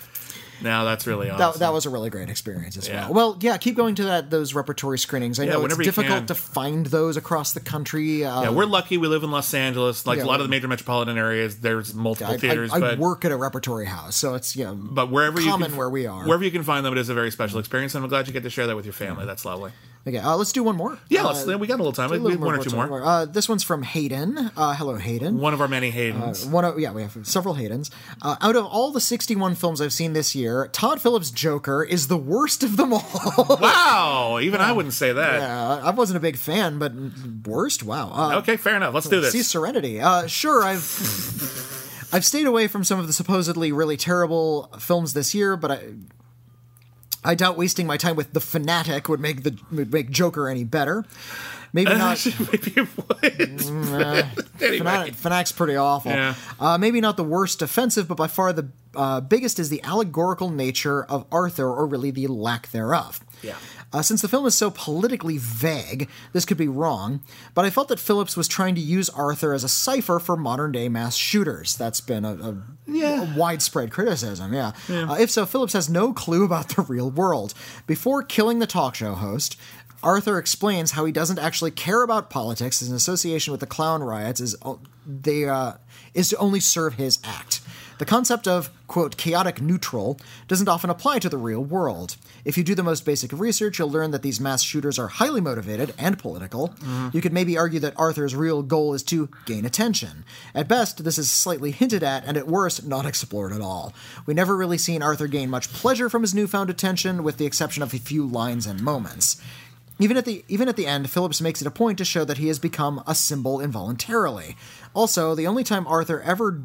[0.62, 1.54] Now that's really awesome.
[1.54, 3.06] That, that was a really great experience as Yeah.
[3.10, 3.14] well.
[3.14, 5.40] Well, yeah, keep going to that those repertory screenings.
[5.40, 6.26] I know it's difficult can.
[6.28, 8.24] to find those across the country.
[8.26, 8.98] Uh, yeah, we're lucky.
[8.98, 10.06] We live in Los Angeles.
[10.06, 12.72] Like Yeah, a lot of the major metropolitan areas, there's multiple I, theaters.
[12.72, 15.50] I, I but work at a repertory house, so it's you know, but wherever you
[15.50, 16.26] common can, where we are.
[16.26, 17.96] wherever you can find them, it is a very special experience.
[17.96, 19.26] And I'm glad you get to share that with your family.
[19.26, 19.72] That's lovely.
[20.08, 20.98] Okay, uh, let's do one more.
[21.10, 22.10] Yeah, Uh, let's, we got a little time.
[22.10, 23.04] We have one or two more.
[23.04, 24.52] Uh, this one's from Hayden.
[24.56, 25.38] Uh, hello, Hayden.
[25.38, 26.50] One of our many Haydens.
[26.50, 27.90] One of, yeah, we have several Haydens.
[28.22, 32.08] Uh, out of all the 61 films I've seen this year, Todd Phillips' Joker is
[32.08, 33.58] the worst of them all.
[33.62, 35.40] wow, even I wouldn't say that.
[35.42, 36.94] Yeah, I wasn't a big fan, but
[37.46, 37.84] worst?
[37.84, 38.12] Wow.
[38.14, 38.94] Uh, Okay, fair enough.
[38.94, 39.34] Let's do this.
[39.34, 40.00] See Serenity.
[40.00, 40.80] Uh, sure, I've
[42.14, 45.80] I've stayed away from some of the supposedly really terrible films this year, but I
[47.28, 50.64] I doubt wasting my time with The Fanatic would make the would make Joker any
[50.64, 51.06] better.
[51.74, 52.26] Maybe not.
[52.40, 53.62] Maybe it would.
[54.62, 54.78] anyway.
[54.78, 56.12] Fanatic, Fanatic's pretty awful.
[56.12, 56.36] Yeah.
[56.60, 60.50] Uh, maybe not the worst offensive, but by far the uh, biggest is the allegorical
[60.50, 63.20] nature of Arthur, or really the lack thereof.
[63.44, 63.56] Yeah.
[63.94, 67.22] Uh, since the film is so politically vague, this could be wrong,
[67.54, 70.74] but I felt that Phillips was trying to use Arthur as a cipher for modern
[70.74, 71.76] day mass shooters.
[71.78, 73.34] That's been a, a, Yeah.
[73.34, 74.74] a widespread criticism, yeah.
[74.90, 77.54] Uh, if so, Phillips has no clue about the real world.
[77.86, 79.58] Before killing the talk show host,
[80.04, 82.82] Arthur explains how he doesn't actually care about politics.
[82.82, 85.74] His association with the clown riots is o- they uh,
[86.14, 87.62] is to only serve his act.
[87.98, 92.16] The concept of quote chaotic neutral doesn't often apply to the real world.
[92.46, 95.08] If you do the most basic of research, you'll learn that these mass shooters are
[95.08, 96.70] highly motivated and political.
[96.70, 97.10] Mm-hmm.
[97.14, 100.24] You could maybe argue that Arthur's real goal is to gain attention.
[100.54, 103.94] At best, this is slightly hinted at, and at worst, not explored at all.
[104.26, 107.84] We never really seen Arthur gain much pleasure from his newfound attention, with the exception
[107.84, 109.42] of a few lines and moments.
[110.00, 112.38] Even at the even at the end, Phillips makes it a point to show that
[112.38, 114.56] he has become a symbol involuntarily.
[114.94, 116.62] Also, the only time Arthur ever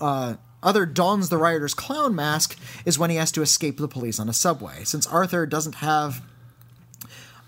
[0.00, 4.18] uh, other dons the rioter's clown mask is when he has to escape the police
[4.18, 4.84] on a subway.
[4.84, 6.22] Since Arthur doesn't have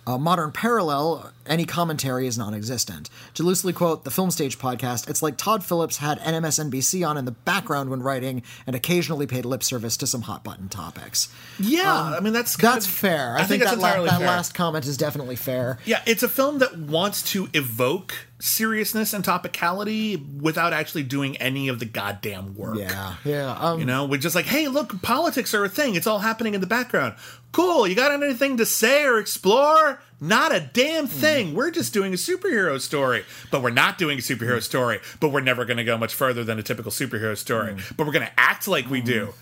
[0.06, 3.10] a modern parallel, any commentary is non existent.
[3.34, 7.24] To loosely quote the Film Stage podcast, it's like Todd Phillips had NMSNBC on in
[7.24, 11.28] the background when writing and occasionally paid lip service to some hot button topics.
[11.58, 13.32] Yeah, I mean that's That's of- fair.
[13.32, 14.26] I, I think, think that's that, la- that fair.
[14.28, 15.78] last comment is definitely fair.
[15.84, 21.68] Yeah, it's a film that wants to evoke seriousness and topicality without actually doing any
[21.68, 22.76] of the goddamn work.
[22.78, 23.52] Yeah, yeah.
[23.58, 25.94] Um, You know, we're just like, hey, look, politics are a thing.
[25.94, 27.14] It's all happening in the background.
[27.56, 27.86] Cool.
[27.88, 29.98] You got anything to say or explore?
[30.20, 31.54] Not a damn thing.
[31.54, 33.24] We're just doing a superhero story.
[33.50, 35.00] But we're not doing a superhero story.
[35.20, 37.72] But we're never going to go much further than a typical superhero story.
[37.72, 37.96] Mm.
[37.96, 39.32] But we're going to act like we do.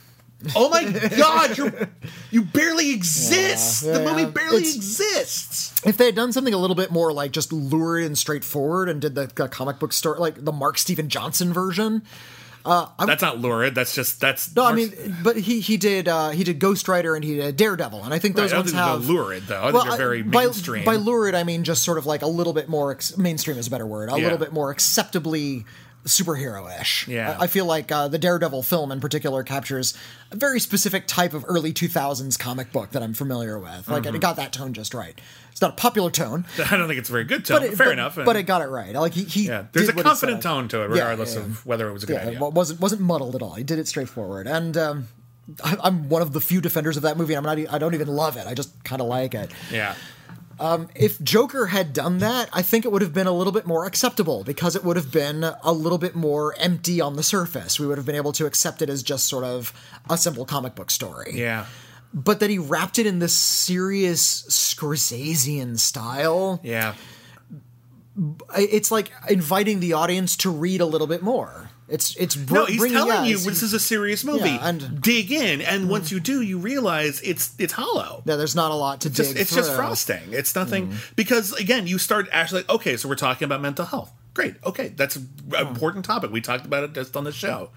[0.55, 0.85] Oh my
[1.17, 1.73] god, you
[2.31, 3.83] you barely exist.
[3.85, 5.75] Yeah, the movie barely It's- exists.
[5.85, 9.01] if they had done something a little bit more like just lurid and straightforward and
[9.01, 12.03] did the, the comic book story, like the Mark Steven Johnson version.
[12.65, 13.75] That's not lurid.
[13.75, 14.93] That's just that's No, I mean,
[15.23, 18.19] but he he did uh, he did Ghost Rider and he did Daredevil, and I
[18.19, 19.61] think those Right, ones think have lurid, though.
[19.61, 20.85] I think Well, they're very by, mainstream.
[20.85, 23.67] By lurid, I mean just sort of like a little bit more ex- mainstream is
[23.67, 24.09] a better word.
[24.11, 24.25] A Yeah.
[24.25, 25.65] little bit more acceptably
[26.05, 27.09] superhero-ish.
[27.09, 27.37] Yeah.
[27.39, 29.95] I, I feel like uh, the Daredevil film in particular captures
[30.31, 33.89] a very specific type of early 2000s comic book that I'm familiar with.
[33.89, 34.17] Like Mm-hmm.
[34.17, 35.19] it got that tone just right.
[35.53, 37.61] It's not a popular tone, I don't think it's a very good tone.
[37.61, 38.17] but it, fair but, enough.
[38.17, 38.93] But it got it right.
[38.95, 41.47] Like he, he yeah, there's a confident tone to it, regardless yeah, yeah.
[41.47, 42.45] of whether it was a good Yeah, idea.
[42.45, 43.55] it wasn't wasn't muddled at all.
[43.55, 45.09] He did it straightforward, and um,
[45.63, 47.35] I, I'm one of the few defenders of that movie.
[47.35, 47.57] I'm not.
[47.73, 48.47] I don't even love it.
[48.49, 49.53] I just kind of like it.
[49.71, 49.95] yeah.
[50.61, 53.67] Um, if Joker had done that, I think it would have been a little bit
[53.67, 57.81] more acceptable because it would have been a little bit more empty on the surface.
[57.81, 59.73] We would have been able to accept it as just sort of
[60.09, 61.33] a simple comic book story.
[61.35, 61.67] Yeah.
[62.13, 66.61] But that he wrapped it in this serious Scorsesean style.
[66.63, 66.95] Yeah.
[68.57, 71.64] It's like inviting the audience to read a little bit more.
[71.89, 74.49] It's it's br- No, he's bringing telling yeah, you this is a serious movie.
[74.49, 78.23] Yeah, and- dig in, and once you do, you realize it's it's hollow.
[78.25, 80.23] Yeah, there's not a lot to Just, dig it's just frosting.
[80.33, 81.17] It's nothing Mm.
[81.17, 84.11] because again, you start actually like, okay, so we're talking about mental health.
[84.33, 84.55] Great.
[84.65, 85.29] Okay, that's an
[85.61, 86.33] important topic.
[86.33, 87.71] We talked about it just on the show.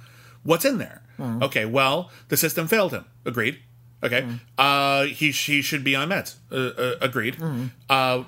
[0.43, 1.01] What's in there?
[1.19, 3.05] Okay, well, the system failed him.
[3.25, 3.59] Agreed.
[4.03, 4.25] Okay.
[4.57, 6.35] Uh, he he should be on meds.
[6.51, 7.35] Uh, uh, agreed.
[7.89, 8.23] Uh,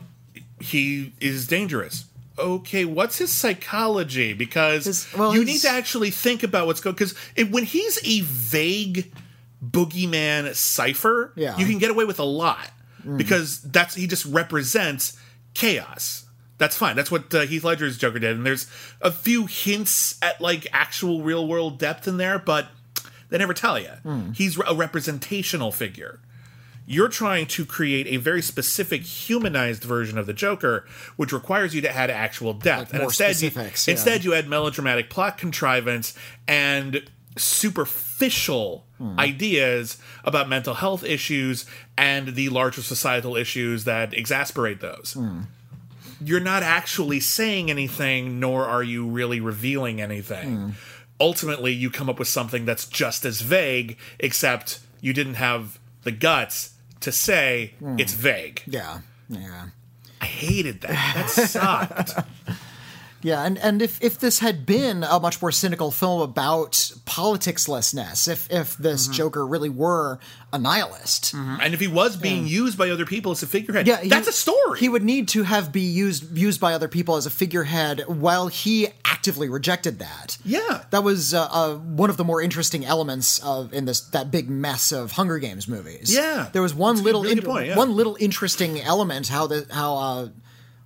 [0.59, 2.05] he is dangerous.
[2.39, 4.33] Okay, what's his psychology?
[4.33, 6.95] Because His- well, you need to actually think about what's going.
[6.95, 7.13] Because
[7.49, 9.11] when he's a vague
[9.63, 11.57] boogeyman cipher, Yeah.
[11.57, 12.71] you can get away with a lot
[13.17, 15.17] because that's he just represents
[15.53, 16.25] chaos.
[16.57, 16.95] That's fine.
[16.95, 18.67] That's what uh, Heath Ledger's Joker did, and there's
[19.01, 22.67] a few hints at like actual real world depth in there, but
[23.29, 24.31] they never tell you.
[24.33, 26.19] He's a representational figure.
[26.91, 30.87] You're trying to create a very specific humanized version of the Joker,
[31.17, 32.89] which requires you to add actual depth.
[32.89, 33.69] and more instead, you, yeah.
[33.87, 36.15] instead you add melodramatic plot contrivance
[36.47, 39.19] and superficial hmm.
[39.19, 45.13] ideas about mental health issues and the larger societal issues that exasperate those.
[45.13, 45.41] Hmm.
[46.19, 50.55] You're not actually saying anything, nor are you really revealing anything.
[50.55, 50.69] Hmm.
[51.19, 56.11] Ultimately, you come up with something that's just as vague, except you didn't have the
[56.11, 58.21] guts to say it's hmm.
[58.21, 58.63] vague.
[58.65, 59.69] Yeah, yeah.
[60.21, 61.15] I hated that.
[61.15, 62.11] That sucked.
[63.21, 66.71] Yeah, and, and if, if this had been a much more cynical film about
[67.05, 69.13] politicslessness, if if this Mm-hmm.
[69.13, 70.19] Joker really were
[70.51, 74.01] a nihilist, and if he was being used by other people as a figurehead, yeah,
[74.01, 74.79] he- that's a story.
[74.79, 78.47] He would need to have be used used by other people as a figurehead while
[78.47, 80.37] he actively rejected that.
[80.45, 80.83] yeah.
[80.91, 84.49] That was uh, uh, one of the more interesting elements of in this that big
[84.49, 86.13] mess of Hunger Games movies.
[86.13, 86.49] Yeah.
[86.53, 87.75] there was one That's little really good point, yeah.
[87.77, 90.27] one little interesting element how the how uh,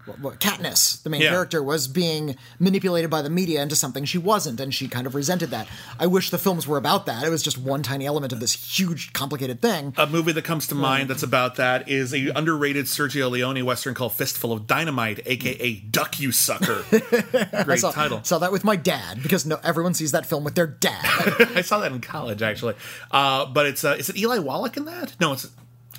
[0.06, 1.30] Katniss, the main Yeah.
[1.30, 5.16] character, was being manipulated by the media into something she wasn't, and she kind of
[5.16, 5.68] resented that.
[6.00, 7.24] I wish the films were about that.
[7.24, 9.94] It was just one tiny element of this huge, complicated thing.
[9.98, 13.94] A movie that comes to mind that's about that is a underrated Sergio Leone western
[13.94, 16.84] called Fistful of Dynamite, aka Duck You Sucker.
[17.64, 18.22] Great saw, title.
[18.24, 21.02] saw that with my dad because no everyone sees that film with their dad.
[21.56, 22.76] I saw that in college actually.
[23.12, 25.16] Uh, but it's uh, is it Eli Wallach in that?
[25.20, 25.48] No, it's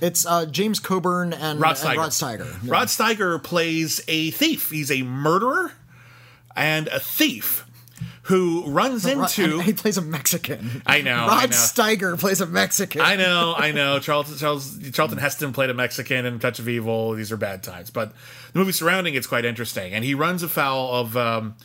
[0.01, 1.97] it's uh, James Coburn and Rod and Steiger.
[1.97, 2.64] Rod Steiger.
[2.64, 2.72] Yeah.
[2.72, 4.70] Rod Steiger plays a thief.
[4.70, 5.72] He's a murderer
[6.57, 7.66] and a thief
[8.22, 9.55] who runs Rod- into.
[9.59, 10.82] and he plays a Mexican.
[10.86, 11.53] I know, Rod I know.
[11.53, 13.03] Steiger plays a Mexican.
[13.03, 13.99] I know, I know.
[14.01, 17.12] Charles, Charles, Charlton Heston played a Mexican in Touch of Evil.
[17.12, 18.12] These are bad times, but
[18.53, 19.92] the movie surrounding it's quite interesting.
[19.92, 21.57] And he runs afoul of um,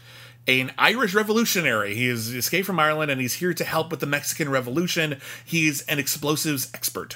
[0.48, 1.96] an Irish revolutionary.
[1.96, 5.20] He has escaped from Ireland and he's here to help with the Mexican Revolution.
[5.46, 7.16] He's an explosives expert,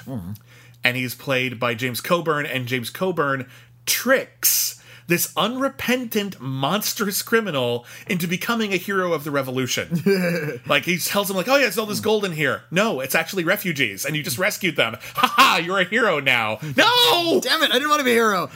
[0.84, 2.46] and he's played by James Coburn.
[2.46, 3.48] And James Coburn
[3.86, 4.80] tricks.
[5.06, 10.60] This unrepentant, monstrous criminal into becoming a hero of the revolution.
[10.66, 13.14] Like he tells him, like, "Oh yeah, it's all this gold in here." No, it's
[13.14, 14.96] actually refugees, and you just rescued them.
[15.14, 15.60] Ha ha!
[15.62, 16.58] You're a hero now.
[16.76, 17.70] No, Damn it!
[17.70, 18.50] I didn't want to be a hero.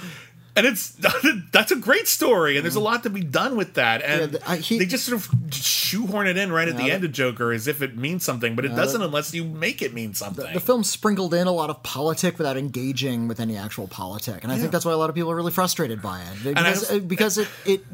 [0.59, 0.91] And it's
[1.53, 4.03] that's a great story, and there's a lot to be done with that.
[4.03, 6.91] And Yeah, the- I- he- they just sort of shoehorn it in right at the
[6.91, 9.95] end of Joker as if it means something, but it doesn't unless you make it
[9.95, 10.53] mean something.
[10.53, 14.53] The film sprinkled in a lot of politic without engaging with any actual politic, and
[14.53, 17.39] I think that's why a lot of people are really frustrated by it because, because
[17.39, 17.85] it it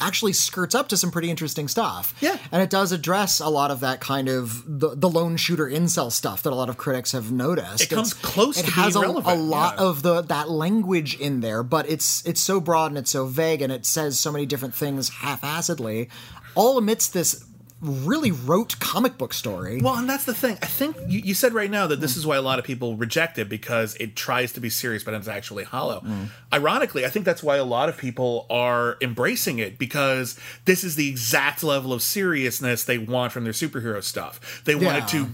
[0.00, 2.14] actually skirts up to some pretty interesting stuff.
[2.20, 2.36] Yeah.
[2.52, 6.10] and it does address a lot of that kind of the, the lone shooter incel
[6.12, 7.82] stuff that a lot of critics have noticed.
[7.82, 11.40] It comes It's- close It to has a, a lot of the that language in
[11.40, 14.46] there, but it's it's so broad and it's so vague, and it says so many
[14.46, 16.08] different things half-assedly,
[16.54, 17.44] all amidst this
[17.80, 19.80] really rote comic book story.
[19.80, 20.58] Well, and that's the thing.
[20.60, 22.94] I think you, you said right now that this is why a lot of people
[22.96, 26.00] reject it because it tries to be serious, but it's actually hollow.
[26.00, 26.28] Mm.
[26.52, 30.96] Ironically, I think that's why a lot of people are embracing it because this is
[30.96, 34.62] the exact level of seriousness they want from their superhero stuff.
[34.66, 35.28] They want it to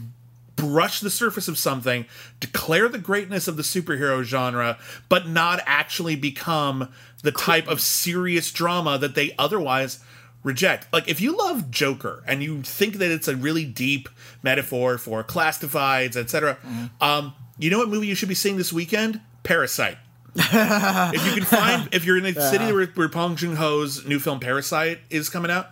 [0.56, 2.06] brush the surface of something,
[2.40, 4.78] declare the greatness of the superhero genre,
[5.08, 6.92] but not actually become
[7.22, 10.00] the type of serious drama that they otherwise
[10.42, 10.90] reject.
[10.92, 14.08] Like if you love Joker and you think that it's a really deep
[14.42, 16.56] metaphor for classifieds, etc.,
[17.00, 19.20] um, you know what movie you should be seeing this weekend?
[19.42, 19.98] Parasite.
[20.38, 24.18] if you can find, if you're in the city where, where Bong Joon Ho's new
[24.18, 25.70] film Parasite is coming out,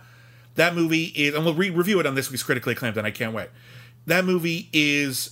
[0.55, 3.11] that movie is, and we'll re- review it on this week's critically acclaimed, and I
[3.11, 3.49] can't wait.
[4.05, 5.31] That movie is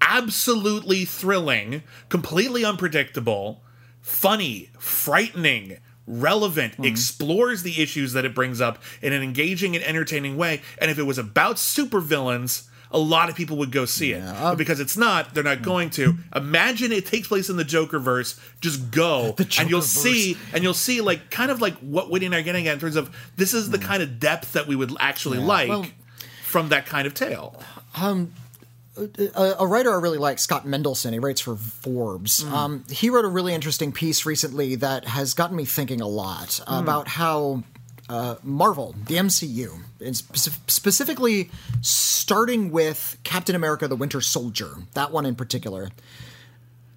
[0.00, 3.62] absolutely thrilling, completely unpredictable,
[4.00, 6.84] funny, frightening, relevant, hmm.
[6.84, 10.62] explores the issues that it brings up in an engaging and entertaining way.
[10.80, 14.22] And if it was about supervillains, a lot of people would go see it.
[14.22, 15.64] Uh, but because it's not, they're not hmm.
[15.64, 16.16] going to.
[16.34, 18.40] Imagine it takes place in the Joker verse.
[18.60, 22.34] Just go, and you'll see, and you'll see, like kind of like what Whitney and
[22.34, 23.84] I are getting at in terms of this is the hmm.
[23.84, 25.86] kind of depth that we would actually like well-
[26.48, 27.60] from that kind of tale.
[28.96, 32.42] a, a writer I really like, Scott Mendelson, he writes for Forbes.
[32.44, 36.60] Um, he wrote a really interesting piece recently that has gotten me thinking a lot
[36.66, 37.62] about how
[38.08, 41.50] uh, Marvel, the MCU, and spec- specifically
[41.82, 45.90] starting with Captain America: The Winter Soldier, that one in particular,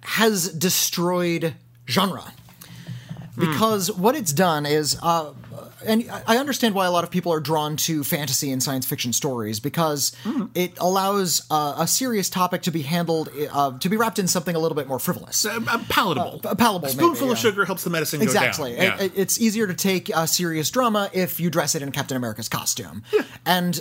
[0.00, 1.54] has destroyed
[1.86, 2.32] genre
[3.36, 5.32] because what it's done is uh,
[5.86, 9.12] and I understand why a lot of people are drawn to fantasy and science fiction
[9.12, 10.12] stories because
[10.54, 14.54] it allows uh, a serious topic to be handled uh, to be wrapped in something
[14.54, 15.44] a little bit more frivolous.
[15.46, 16.40] Uh, uh, palatable.
[16.44, 17.50] Uh, palatable, A spoonful maybe, of yeah.
[17.50, 18.74] sugar helps the medicine go Exactly.
[18.76, 18.82] down.
[18.98, 19.02] Yeah.
[19.04, 22.48] It- it's easier to take a serious drama if you dress it in Captain America's
[22.48, 23.02] costume.
[23.46, 23.80] And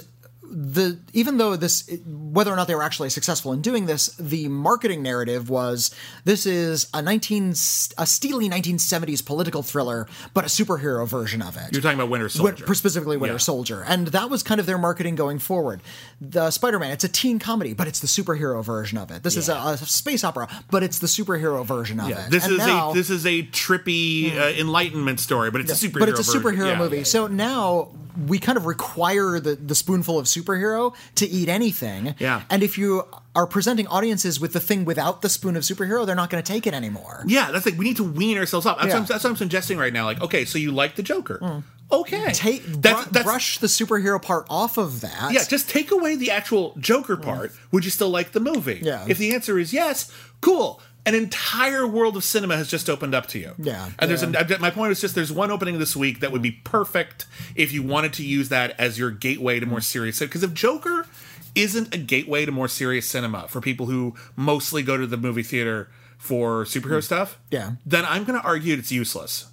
[0.53, 4.47] the even though this whether or not they were actually successful in doing this, the
[4.49, 5.91] marketing narrative was
[6.25, 7.51] this is a 19
[7.97, 11.71] a steely 1970s political thriller, but a superhero version of it.
[11.71, 12.73] You're talking about Winter Win- Soldier.
[12.75, 13.37] specifically Winter Yeah.
[13.39, 15.81] Soldier, and that was kind of their marketing going forward.
[16.19, 19.23] The Spider-Man, it's a teen comedy, but it's the superhero version of it.
[19.23, 22.31] This is a, a space opera, but it's the superhero version of Yeah, it.
[22.31, 22.91] this And is now- Hmm.
[22.91, 25.99] a this is a trippy uh, enlightenment story, but it's a superhero.
[25.99, 26.97] but it's a superhero Yeah, movie.
[26.97, 27.89] yeah, So now
[28.27, 32.15] we kind of require the, the spoonful of superhero to eat anything.
[32.19, 32.43] Yeah.
[32.49, 33.03] And if you
[33.35, 36.51] are presenting audiences with the thing without the spoon of superhero, they're not going to
[36.51, 37.23] take it anymore.
[37.27, 38.77] Yeah, that's like we need to wean ourselves up.
[38.77, 38.93] That's, Yeah.
[38.95, 40.05] what, I'm, that's what I'm suggesting right now.
[40.05, 41.39] Like, okay, so you like the Joker?
[41.41, 41.63] Mm.
[41.93, 45.33] Okay, Take that's, br- that's brush the superhero part off of that.
[45.33, 45.43] yeah.
[45.43, 47.51] Just take away the actual Joker part.
[47.51, 47.57] Mm.
[47.73, 48.79] Would you still like the movie?
[48.81, 49.05] Yeah.
[49.09, 50.09] If the answer is yes,
[50.39, 50.81] cool.
[51.05, 53.53] An entire world of cinema has just opened up to you.
[53.57, 54.39] Yeah, And there's yeah.
[54.55, 57.25] an, my point is just there's one opening this week that would be perfect
[57.55, 60.19] if you wanted to use that as your gateway to more serious.
[60.19, 61.07] Because if Joker
[61.55, 65.43] isn't a gateway to more serious cinema for people who mostly go to the movie
[65.43, 65.89] theater
[66.19, 67.55] for superhero stuff, Hmm.
[67.55, 67.71] Yeah.
[67.85, 69.47] then I'm going to argue it's useless.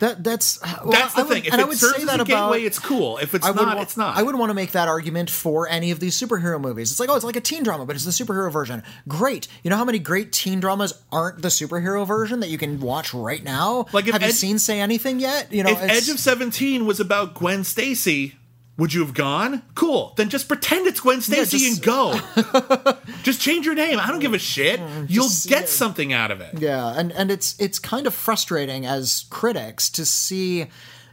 [0.00, 1.44] That that's uh, well, That's the would- thing.
[1.46, 3.18] If and I would serves say that a about gateway, it's cool.
[3.18, 4.16] If it's I not, it's not.
[4.16, 6.90] I would want to make that argument for any of these superhero movies.
[6.90, 8.82] It's like, oh, it's like a teen drama, but it's the superhero version.
[9.08, 9.48] Great.
[9.62, 13.14] You know how many great teen dramas aren't the superhero version that you can watch
[13.14, 13.86] right now?
[13.92, 15.52] Like if have you seen Say Anything yet?
[15.52, 18.34] You know, if Edge of Seventeen was about Gwen Stacy,
[18.78, 19.62] would you have gone?
[19.74, 20.12] Cool.
[20.16, 22.98] Then just pretend it's Gwen Stacy just- and go.
[23.22, 23.98] just change your name.
[23.98, 24.80] I don't give a shit.
[25.08, 26.58] You'll get something out of it.
[26.58, 30.66] Yeah, and and it's it's kind of frustrating as critics to see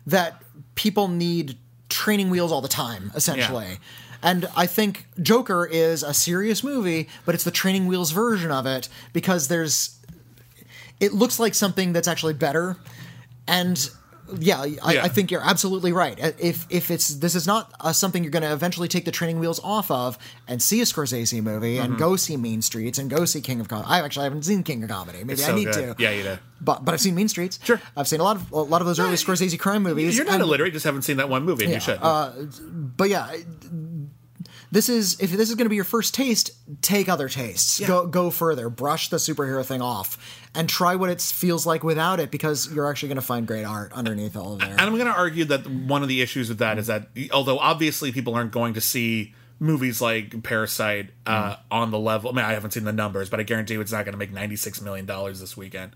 [0.05, 0.41] that
[0.75, 1.57] people need
[1.89, 3.65] training wheels all the time, essentially.
[3.65, 3.77] Yeah.
[4.23, 8.65] And I think Joker is a serious movie, but it's the training wheels version of
[8.65, 9.99] it because there's
[10.99, 12.77] it looks like something that's actually better.
[13.47, 13.89] And
[14.39, 15.03] yeah, I, Yeah.
[15.03, 16.17] I think you're absolutely right.
[16.39, 19.39] If if it's this is not uh, something you're going to eventually take the training
[19.39, 20.17] wheels off of
[20.47, 21.85] and see a Scorsese movie Mm-hmm.
[21.85, 23.89] and go see Mean Streets and go see King of Comedy.
[23.89, 25.23] I actually haven't seen King of Comedy.
[25.23, 25.95] Maybe I need good.
[25.97, 26.03] to.
[26.03, 26.37] Yeah, you do.
[26.61, 27.59] But but I've seen Mean Streets.
[27.63, 27.81] Sure.
[27.97, 30.15] I've seen a lot of a lot of those early Scorsese crime movies.
[30.15, 31.99] You're not and- illiterate, you just haven't seen that one movie, and you should.
[32.01, 32.31] uh,
[32.97, 33.31] but yeah,
[34.73, 36.49] this is if this is going to be your first taste,
[36.81, 37.79] take other tastes.
[37.79, 38.69] Go go further.
[38.69, 40.17] Brush the superhero thing off
[40.55, 43.65] and try what it feels like without it because you're actually going to find great
[43.65, 44.71] art underneath all of there.
[44.71, 47.59] and I'm going to argue that one of the issues with that is that, although
[47.59, 52.31] obviously people aren't going to see movies like Parasite uh, on the level.
[52.31, 54.17] I mean, I haven't seen the numbers, but I guarantee you it's not going to
[54.17, 55.95] make 96 million dollars this weekend.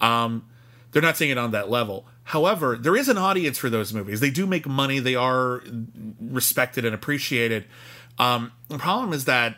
[0.00, 0.44] Um,
[0.92, 2.06] they're not seeing it on that level.
[2.24, 4.20] However, there is an audience for those movies.
[4.20, 4.98] They do make money.
[4.98, 5.62] They are
[6.20, 7.64] respected and appreciated.
[8.18, 9.56] Um, the problem is that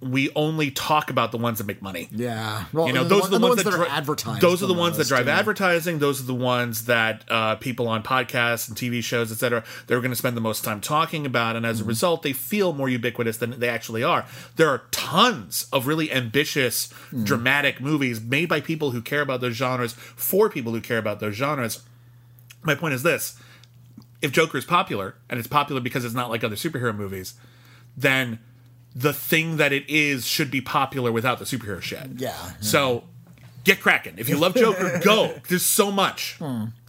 [0.00, 2.06] we only talk about the ones that make money.
[2.12, 4.42] Yeah, well, You know, those one- are the and ones, that, are dri- advertised.
[4.42, 5.38] Those are the the ones that drive yeah.
[5.38, 5.98] advertising.
[6.00, 10.10] Those are the ones that uh, people on podcasts and TV shows, etc., they're going
[10.10, 11.88] to spend the most time talking about, and as a Mm-hmm.
[11.88, 14.26] result, they feel more ubiquitous than they actually are.
[14.56, 17.24] There are tons of really ambitious, Mm.
[17.24, 21.20] dramatic movies made by people who care about those genres for people who care about
[21.20, 21.80] those genres.
[22.62, 23.40] My point is this:
[24.20, 27.34] if Joker is popular, and it's popular because it's not like other superhero movies,
[27.96, 28.38] then
[28.94, 32.08] the thing that it is should be popular without the superhero shit.
[32.16, 32.34] Yeah.
[32.60, 33.04] So
[33.64, 34.14] get cracking.
[34.16, 35.34] If you love Joker, go.
[35.48, 36.38] There's so much.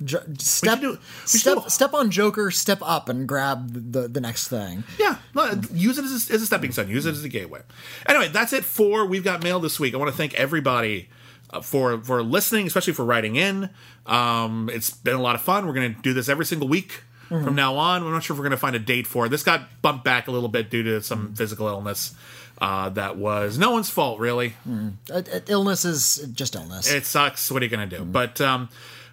[0.06, 4.48] Jo- step do- step do- step on Joker, step up and grab the the next
[4.48, 4.84] thing.
[5.00, 6.88] Yeah, no, use it as a, as a stepping stone.
[6.90, 7.62] Use it as a gateway.
[8.06, 9.94] Anyway, that's it for we've got mail this week.
[9.94, 11.10] I want to thank everybody
[11.50, 13.70] uh, for for listening, especially for writing in.
[14.06, 15.68] Um, it's been a lot of fun.
[15.68, 18.04] We're going to do this every single week from now on.
[18.04, 19.30] I'm not sure if we're going to find a date for it.
[19.30, 22.16] This got bumped back a little bit due to some physical illness.
[22.60, 24.56] Uh, that was no one's fault, really.
[25.12, 26.92] Uh, uh, illness is just illness.
[26.92, 27.52] It sucks.
[27.52, 28.04] What are you going to do?
[28.04, 28.70] But um,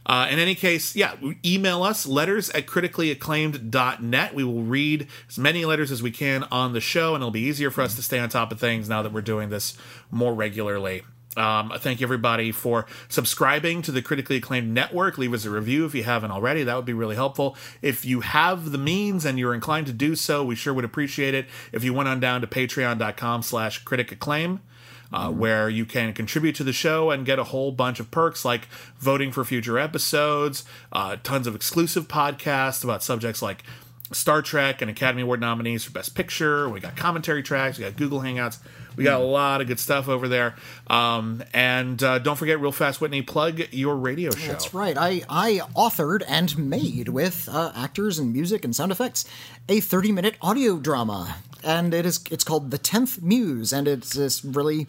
[0.07, 4.35] uh, in any case, yeah, email us letters at criticallyacclaimed.net.
[4.35, 7.41] We will read as many letters as we can on the show, and it'll be
[7.41, 9.77] easier for us to stay on top of things now that we're doing this
[10.11, 11.03] more regularly.
[11.37, 15.19] Um, thank you everybody for subscribing to the critically acclaimed network.
[15.19, 16.63] Leave us a review if you haven't already.
[16.63, 17.57] That would be really helpful.
[17.83, 21.35] If you have the means and you're inclined to do so, we sure would appreciate
[21.35, 24.61] it if you went on down to patreon.com slash critic acclaim.
[25.13, 28.45] Uh, where you can contribute to the show and get a whole bunch of perks
[28.45, 28.67] like
[28.99, 33.63] voting for future episodes, uh, tons of exclusive podcasts about subjects like
[34.13, 36.69] Star Trek and Academy Award nominees for Best Picture.
[36.69, 37.79] We got commentary tracks.
[37.79, 38.59] We got Google Hangouts.
[38.97, 40.55] We got a lot of good stuff over there.
[40.87, 44.53] Um, and uh, don't forget, real fast, Whitney, plug your radio show.
[44.53, 44.97] That's right.
[44.97, 49.25] I, I authored and made with uh, actors and music and sound effects
[49.69, 51.37] a 30 minute audio drama.
[51.65, 54.87] And it is it's called The Tenth Muse, and it's this really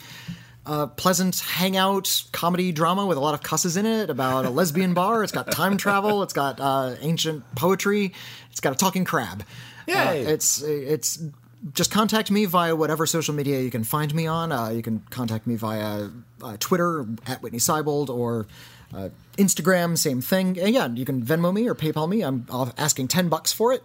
[0.65, 4.93] uh, pleasant hangout comedy drama with a lot of cusses in it about a lesbian
[4.93, 5.23] bar.
[5.23, 6.23] It's got time travel.
[6.23, 8.13] It's got uh, ancient poetry.
[8.51, 9.43] It's got a talking crab.
[9.87, 10.25] Yay.
[10.25, 11.23] Uh, it's it's
[11.73, 14.51] just contact me via whatever social media you can find me on.
[14.51, 16.09] Uh, you can contact me via
[16.41, 18.47] uh, Twitter at Whitney Seibold or
[18.93, 20.59] uh, Instagram, same thing.
[20.59, 22.21] And yeah, you can Venmo me or PayPal me.
[22.21, 23.83] I'm uh, asking ten bucks for it.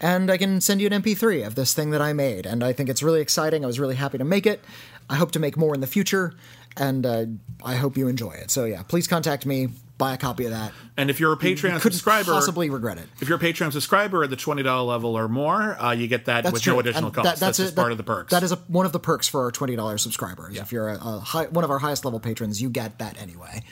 [0.00, 2.46] And I can send you an MP3 of this thing that I made.
[2.46, 3.64] And I think it's really exciting.
[3.64, 4.62] I was really happy to make it.
[5.08, 6.34] I hope to make more in the future.
[6.76, 7.26] And uh,
[7.64, 8.50] I hope you enjoy it.
[8.50, 9.68] So yeah, please contact me.
[9.96, 10.72] Buy a copy of that.
[10.96, 13.06] And if you're a Patreon Couldn't subscriber, possibly regret it.
[13.20, 16.24] if you're a Patreon subscriber at the twenty dollar level or more, uh, you get
[16.24, 16.72] that That's with true.
[16.72, 17.24] no additional And cost.
[17.26, 18.32] that- that's a- just part that- of the perks.
[18.32, 20.56] That is a, one of the perks for our twenty dollars subscribers.
[20.58, 23.62] If you're a, a high, one of our highest level patrons, you get that anyway.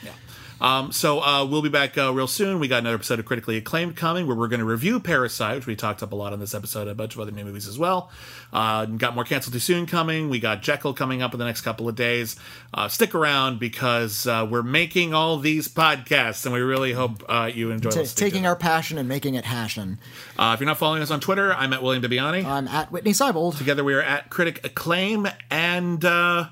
[0.63, 2.57] Um, so uh, we'll be back uh, real soon.
[2.57, 5.67] We got another episode of Critically Acclaimed coming where we're going to review Parasite, which
[5.67, 7.77] we talked up a lot on this episode, a bunch of other new movies as
[7.77, 8.09] well.
[8.53, 10.29] Uh, got more Cancel Too Soon coming.
[10.29, 12.37] We got Jekyll coming up in the next couple of days.
[12.73, 17.51] Uh, stick around because uh, we're making all these podcasts, and we really hope uh,
[17.53, 18.31] you enjoy listening.
[18.31, 19.97] taking our passion and making it hashin.
[20.39, 22.45] Uh, if you're not following us on Twitter, I'm at William Bibbiani.
[22.45, 23.57] I'm at Whitney Seibold.
[23.57, 26.45] Together we are at Critic Acclaim, and uh,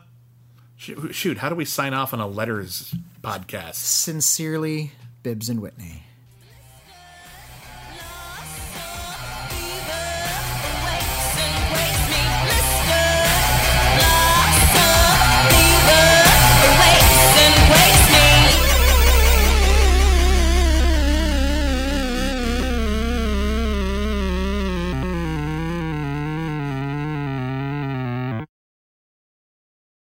[0.81, 3.75] shoot, how do we sign off on a letters podcast?
[3.75, 6.00] Sincerely, Bibbs and Whitney.